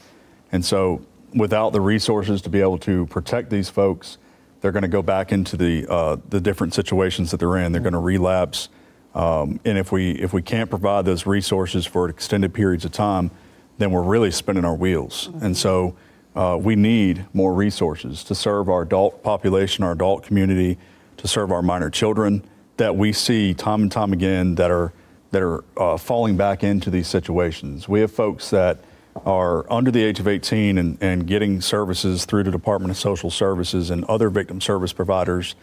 And 0.52 0.62
so, 0.62 1.00
without 1.34 1.72
the 1.72 1.80
resources 1.80 2.42
to 2.42 2.50
be 2.50 2.60
able 2.60 2.76
to 2.80 3.06
protect 3.06 3.48
these 3.48 3.70
folks, 3.70 4.18
they're 4.60 4.70
going 4.70 4.82
to 4.82 4.88
go 4.88 5.00
back 5.00 5.32
into 5.32 5.56
the 5.56 5.90
uh, 5.90 6.18
the 6.28 6.42
different 6.42 6.74
situations 6.74 7.30
that 7.30 7.38
they're 7.40 7.56
in. 7.56 7.72
They're 7.72 7.80
going 7.80 7.94
to 7.94 7.98
relapse, 7.98 8.68
um, 9.14 9.60
and 9.64 9.78
if 9.78 9.90
we 9.90 10.10
if 10.10 10.34
we 10.34 10.42
can't 10.42 10.68
provide 10.68 11.06
those 11.06 11.24
resources 11.24 11.86
for 11.86 12.10
extended 12.10 12.52
periods 12.52 12.84
of 12.84 12.92
time, 12.92 13.30
then 13.78 13.92
we're 13.92 14.02
really 14.02 14.30
spinning 14.30 14.66
our 14.66 14.76
wheels. 14.76 15.30
And 15.40 15.56
so 15.56 15.96
uh, 16.36 16.58
we 16.60 16.76
need 16.76 17.24
more 17.32 17.54
resources 17.54 18.22
to 18.24 18.34
serve 18.34 18.68
our 18.68 18.82
adult 18.82 19.22
population, 19.22 19.84
our 19.84 19.92
adult 19.92 20.22
community, 20.22 20.76
to 21.16 21.26
serve 21.26 21.50
our 21.50 21.62
minor 21.62 21.88
children 21.88 22.44
that 22.76 22.96
we 22.96 23.12
see 23.12 23.54
time 23.54 23.82
and 23.82 23.92
time 23.92 24.12
again 24.12 24.56
that 24.56 24.70
are 24.70 24.92
that 25.30 25.42
are 25.42 25.64
uh, 25.76 25.96
falling 25.96 26.36
back 26.36 26.62
into 26.62 26.90
these 26.90 27.08
situations. 27.08 27.88
We 27.88 28.00
have 28.00 28.12
folks 28.12 28.50
that 28.50 28.78
are 29.26 29.70
under 29.72 29.90
the 29.90 30.02
age 30.02 30.20
of 30.20 30.28
18 30.28 30.78
and, 30.78 30.98
and 31.00 31.26
getting 31.26 31.60
services 31.60 32.24
through 32.24 32.44
the 32.44 32.50
Department 32.52 32.90
of 32.90 32.96
Social 32.96 33.30
Services 33.30 33.90
and 33.90 34.04
other 34.04 34.30
victim 34.30 34.60
service 34.60 34.92
providers 34.92 35.56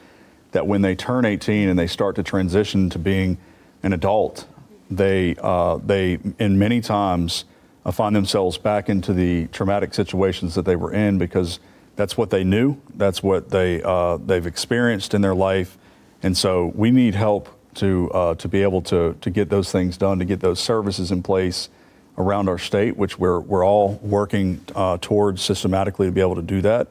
that 0.51 0.67
when 0.67 0.81
they 0.81 0.95
turn 0.95 1.23
18 1.25 1.69
and 1.69 1.79
they 1.79 1.87
start 1.87 2.15
to 2.17 2.23
transition 2.23 2.89
to 2.89 2.99
being 2.99 3.37
an 3.83 3.93
adult, 3.93 4.45
they, 4.89 5.35
uh, 5.41 5.77
they 5.77 6.19
in 6.39 6.59
many 6.59 6.81
times 6.81 7.45
uh, 7.85 7.91
find 7.91 8.15
themselves 8.15 8.57
back 8.57 8.89
into 8.89 9.13
the 9.13 9.47
traumatic 9.47 9.93
situations 9.93 10.55
that 10.55 10.65
they 10.65 10.75
were 10.75 10.93
in 10.93 11.17
because 11.17 11.59
that's 11.95 12.17
what 12.17 12.29
they 12.29 12.43
knew, 12.43 12.77
that's 12.95 13.23
what 13.23 13.49
they, 13.49 13.81
uh, 13.83 14.17
they've 14.17 14.45
experienced 14.45 15.13
in 15.13 15.21
their 15.21 15.35
life. 15.35 15.77
And 16.23 16.37
so 16.37 16.71
we 16.75 16.91
need 16.91 17.15
help 17.15 17.49
to, 17.75 18.11
uh, 18.11 18.35
to 18.35 18.47
be 18.47 18.61
able 18.61 18.81
to, 18.83 19.15
to 19.21 19.29
get 19.29 19.49
those 19.49 19.71
things 19.71 19.97
done, 19.97 20.19
to 20.19 20.25
get 20.25 20.39
those 20.39 20.59
services 20.59 21.11
in 21.11 21.23
place 21.23 21.69
around 22.17 22.49
our 22.49 22.57
state, 22.57 22.97
which 22.97 23.17
we're, 23.17 23.39
we're 23.39 23.65
all 23.65 23.99
working 24.01 24.61
uh, 24.75 24.97
towards 25.01 25.41
systematically 25.41 26.07
to 26.07 26.11
be 26.11 26.21
able 26.21 26.35
to 26.35 26.41
do 26.41 26.61
that. 26.61 26.87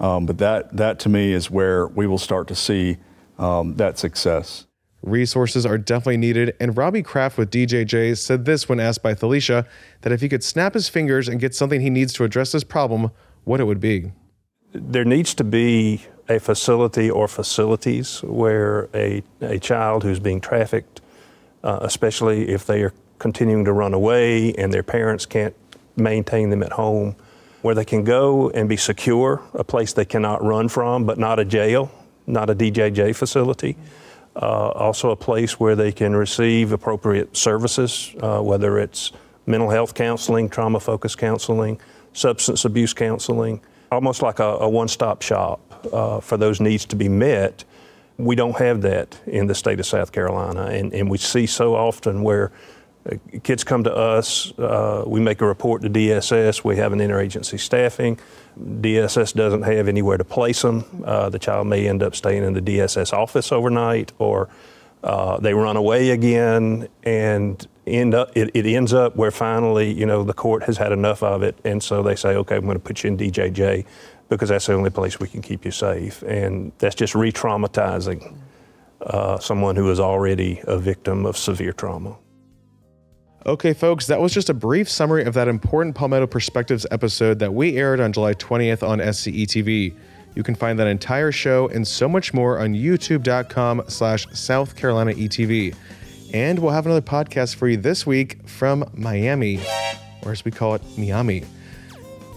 Um, 0.00 0.26
but 0.26 0.38
that, 0.38 0.76
that 0.76 0.98
to 1.00 1.08
me 1.08 1.32
is 1.32 1.50
where 1.50 1.86
we 1.86 2.06
will 2.06 2.18
start 2.18 2.48
to 2.48 2.54
see 2.54 2.96
um, 3.38 3.76
that 3.76 3.98
success. 3.98 4.66
Resources 5.02 5.66
are 5.66 5.76
definitely 5.76 6.16
needed, 6.16 6.56
and 6.58 6.76
Robbie 6.76 7.02
Kraft 7.02 7.36
with 7.36 7.50
DJJ 7.50 8.16
said 8.16 8.46
this 8.46 8.68
when 8.70 8.80
asked 8.80 9.02
by 9.02 9.14
Felicia 9.14 9.66
that 10.00 10.12
if 10.12 10.22
he 10.22 10.30
could 10.30 10.42
snap 10.42 10.72
his 10.72 10.88
fingers 10.88 11.28
and 11.28 11.38
get 11.38 11.54
something 11.54 11.82
he 11.82 11.90
needs 11.90 12.14
to 12.14 12.24
address 12.24 12.52
this 12.52 12.64
problem, 12.64 13.10
what 13.44 13.60
it 13.60 13.64
would 13.64 13.80
be. 13.80 14.12
There 14.72 15.04
needs 15.04 15.34
to 15.34 15.44
be 15.44 16.06
a 16.28 16.38
facility 16.38 17.10
or 17.10 17.28
facilities 17.28 18.22
where 18.22 18.88
a, 18.94 19.22
a 19.40 19.58
child 19.58 20.02
who's 20.02 20.20
being 20.20 20.40
trafficked, 20.40 21.00
uh, 21.62 21.78
especially 21.82 22.48
if 22.48 22.66
they 22.66 22.82
are 22.82 22.92
continuing 23.18 23.64
to 23.64 23.72
run 23.72 23.94
away 23.94 24.52
and 24.54 24.72
their 24.72 24.82
parents 24.82 25.26
can't 25.26 25.54
maintain 25.96 26.50
them 26.50 26.62
at 26.62 26.72
home, 26.72 27.14
where 27.62 27.74
they 27.74 27.84
can 27.84 28.04
go 28.04 28.50
and 28.50 28.68
be 28.68 28.76
secure, 28.76 29.42
a 29.54 29.64
place 29.64 29.92
they 29.92 30.04
cannot 30.04 30.42
run 30.42 30.68
from, 30.68 31.04
but 31.04 31.18
not 31.18 31.38
a 31.38 31.44
jail, 31.44 31.90
not 32.26 32.50
a 32.50 32.54
DJJ 32.54 33.14
facility 33.14 33.76
uh, 34.36 34.68
also 34.70 35.10
a 35.10 35.16
place 35.16 35.60
where 35.60 35.76
they 35.76 35.92
can 35.92 36.14
receive 36.14 36.72
appropriate 36.72 37.36
services, 37.36 38.14
uh, 38.20 38.40
whether 38.40 38.78
it's 38.78 39.12
mental 39.46 39.70
health 39.70 39.94
counseling, 39.94 40.48
trauma 40.48 40.80
focused 40.80 41.18
counseling, 41.18 41.80
substance 42.12 42.64
abuse 42.64 42.92
counseling, 42.92 43.60
almost 43.94 44.22
like 44.22 44.38
a, 44.38 44.44
a 44.60 44.68
one 44.68 44.88
stop 44.88 45.22
shop 45.22 45.60
uh, 45.92 46.20
for 46.20 46.36
those 46.36 46.60
needs 46.60 46.84
to 46.86 46.96
be 46.96 47.08
met. 47.08 47.64
We 48.16 48.36
don't 48.36 48.56
have 48.58 48.82
that 48.82 49.18
in 49.26 49.46
the 49.46 49.54
state 49.54 49.80
of 49.80 49.86
South 49.86 50.12
Carolina, 50.12 50.66
and, 50.66 50.92
and 50.92 51.10
we 51.10 51.18
see 51.18 51.46
so 51.46 51.74
often 51.74 52.22
where 52.22 52.52
uh, 53.10 53.16
kids 53.42 53.64
come 53.64 53.84
to 53.84 53.94
us, 53.94 54.56
uh, 54.58 55.04
we 55.06 55.20
make 55.20 55.40
a 55.40 55.46
report 55.46 55.82
to 55.82 55.90
DSS, 55.90 56.64
we 56.64 56.76
have 56.76 56.92
an 56.92 57.00
interagency 57.00 57.58
staffing. 57.58 58.18
DSS 58.58 59.34
doesn't 59.34 59.62
have 59.62 59.88
anywhere 59.88 60.16
to 60.16 60.24
place 60.24 60.62
them. 60.62 60.84
Uh, 61.04 61.28
the 61.28 61.38
child 61.38 61.66
may 61.66 61.88
end 61.88 62.02
up 62.02 62.14
staying 62.14 62.44
in 62.44 62.52
the 62.52 62.62
DSS 62.62 63.12
office 63.12 63.50
overnight, 63.50 64.12
or 64.18 64.48
uh, 65.02 65.38
they 65.38 65.52
run 65.52 65.76
away 65.76 66.10
again, 66.10 66.88
and 67.02 67.66
end 67.86 68.14
up 68.14 68.30
it, 68.36 68.50
it, 68.54 68.66
ends 68.66 68.92
up 68.92 69.16
where 69.16 69.30
finally, 69.30 69.92
you 69.92 70.06
know, 70.06 70.22
the 70.24 70.32
court 70.32 70.64
has 70.64 70.76
had 70.76 70.92
enough 70.92 71.22
of 71.22 71.42
it, 71.42 71.58
and 71.64 71.82
so 71.82 72.02
they 72.02 72.16
say, 72.16 72.36
okay, 72.36 72.56
I'm 72.56 72.64
going 72.64 72.76
to 72.76 72.82
put 72.82 73.04
you 73.04 73.08
in 73.08 73.18
DJJ 73.18 73.84
because 74.28 74.48
that's 74.48 74.66
the 74.66 74.74
only 74.74 74.90
place 74.90 75.20
we 75.20 75.28
can 75.28 75.42
keep 75.42 75.64
you 75.64 75.70
safe, 75.70 76.22
and 76.22 76.72
that's 76.78 76.94
just 76.94 77.14
re-traumatizing 77.14 78.36
uh, 79.02 79.38
someone 79.38 79.76
who 79.76 79.90
is 79.90 80.00
already 80.00 80.60
a 80.64 80.78
victim 80.78 81.26
of 81.26 81.36
severe 81.36 81.72
trauma. 81.72 82.16
Okay, 83.46 83.74
folks, 83.74 84.06
that 84.06 84.18
was 84.18 84.32
just 84.32 84.48
a 84.48 84.54
brief 84.54 84.88
summary 84.88 85.24
of 85.24 85.34
that 85.34 85.48
important 85.48 85.94
Palmetto 85.94 86.26
Perspectives 86.26 86.86
episode 86.90 87.38
that 87.40 87.52
we 87.52 87.76
aired 87.76 88.00
on 88.00 88.10
July 88.10 88.32
20th 88.32 88.86
on 88.86 89.00
SCE 89.00 89.42
TV. 89.42 89.94
You 90.34 90.42
can 90.42 90.54
find 90.54 90.78
that 90.78 90.86
entire 90.86 91.30
show 91.30 91.68
and 91.68 91.86
so 91.86 92.08
much 92.08 92.32
more 92.32 92.58
on 92.58 92.72
youtube.com 92.72 93.82
slash 93.88 94.26
South 94.32 94.74
Carolina 94.74 95.12
ETV. 95.12 95.74
And 96.34 96.58
we'll 96.58 96.72
have 96.72 96.84
another 96.84 97.00
podcast 97.00 97.54
for 97.54 97.68
you 97.68 97.76
this 97.76 98.04
week 98.04 98.48
from 98.48 98.84
Miami, 98.92 99.60
or 100.24 100.32
as 100.32 100.44
we 100.44 100.50
call 100.50 100.74
it, 100.74 100.82
Miami. 100.98 101.44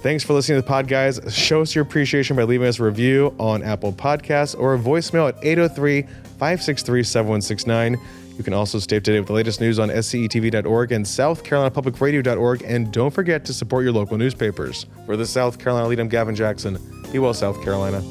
Thanks 0.04 0.24
for 0.24 0.34
listening 0.34 0.58
to 0.58 0.62
the 0.62 0.68
pod, 0.68 0.88
guys. 0.88 1.20
Show 1.34 1.62
us 1.62 1.74
your 1.74 1.82
appreciation 1.82 2.36
by 2.36 2.44
leaving 2.44 2.68
us 2.68 2.80
a 2.80 2.84
review 2.84 3.34
on 3.40 3.64
Apple 3.64 3.92
Podcasts 3.92 4.56
or 4.56 4.76
a 4.76 4.78
voicemail 4.78 5.30
at 5.30 5.44
803 5.44 6.04
563 6.04 7.04
7169. 7.04 7.98
You 8.38 8.44
can 8.44 8.54
also 8.54 8.78
stay 8.78 8.98
up 8.98 9.04
to 9.06 9.14
date 9.14 9.20
with 9.20 9.30
the 9.30 9.34
latest 9.34 9.62
news 9.62 9.80
on 9.80 9.90
scetv.org 9.90 10.92
and 10.92 11.04
southcarolinapublicradio.org. 11.04 12.64
And 12.68 12.94
don't 12.94 13.10
forget 13.10 13.46
to 13.46 13.54
support 13.54 13.84
your 13.84 13.94
local 13.94 14.16
newspapers. 14.16 14.86
For 15.08 15.18
the 15.18 15.26
South 15.26 15.58
Carolina 15.58 15.88
lead, 15.88 16.00
I'm 16.00 16.08
Gavin 16.08 16.36
Jackson. 16.36 16.78
Be 17.12 17.18
well, 17.18 17.34
South 17.34 17.64
Carolina. 17.64 18.04